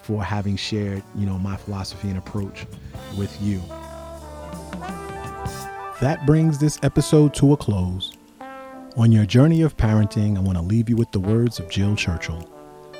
for 0.02 0.24
having 0.24 0.56
shared, 0.56 1.02
you 1.14 1.26
know, 1.26 1.38
my 1.38 1.56
philosophy 1.56 2.08
and 2.08 2.18
approach 2.18 2.66
with 3.16 3.40
you. 3.42 3.62
That 6.00 6.26
brings 6.26 6.58
this 6.58 6.78
episode 6.84 7.34
to 7.34 7.54
a 7.54 7.56
close. 7.56 8.12
On 8.96 9.10
your 9.10 9.26
journey 9.26 9.62
of 9.62 9.76
parenting, 9.76 10.36
I 10.36 10.40
want 10.40 10.56
to 10.56 10.62
leave 10.62 10.88
you 10.88 10.94
with 10.94 11.10
the 11.10 11.18
words 11.18 11.58
of 11.58 11.68
Jill 11.68 11.96
Churchill. 11.96 12.48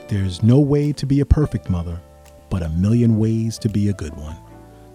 There's 0.09 0.43
no 0.43 0.59
way 0.59 0.93
to 0.95 1.07
be 1.07 1.21
a 1.21 1.25
perfect 1.25 1.71
mother, 1.71 2.01
but 2.51 2.65
a 2.65 2.69
million 2.71 3.17
ways 3.17 3.57
to 3.59 3.69
be 3.69 3.89
a 3.89 3.93
good 3.93 4.17
one. 4.17 4.37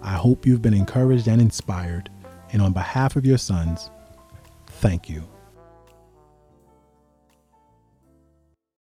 I 0.01 0.15
hope 0.15 0.45
you've 0.45 0.61
been 0.61 0.73
encouraged 0.73 1.29
and 1.29 1.41
inspired, 1.41 2.09
and 2.51 2.61
on 2.61 2.73
behalf 2.73 3.15
of 3.15 3.25
your 3.25 3.37
sons, 3.37 3.89
thank 4.67 5.09
you. 5.09 5.23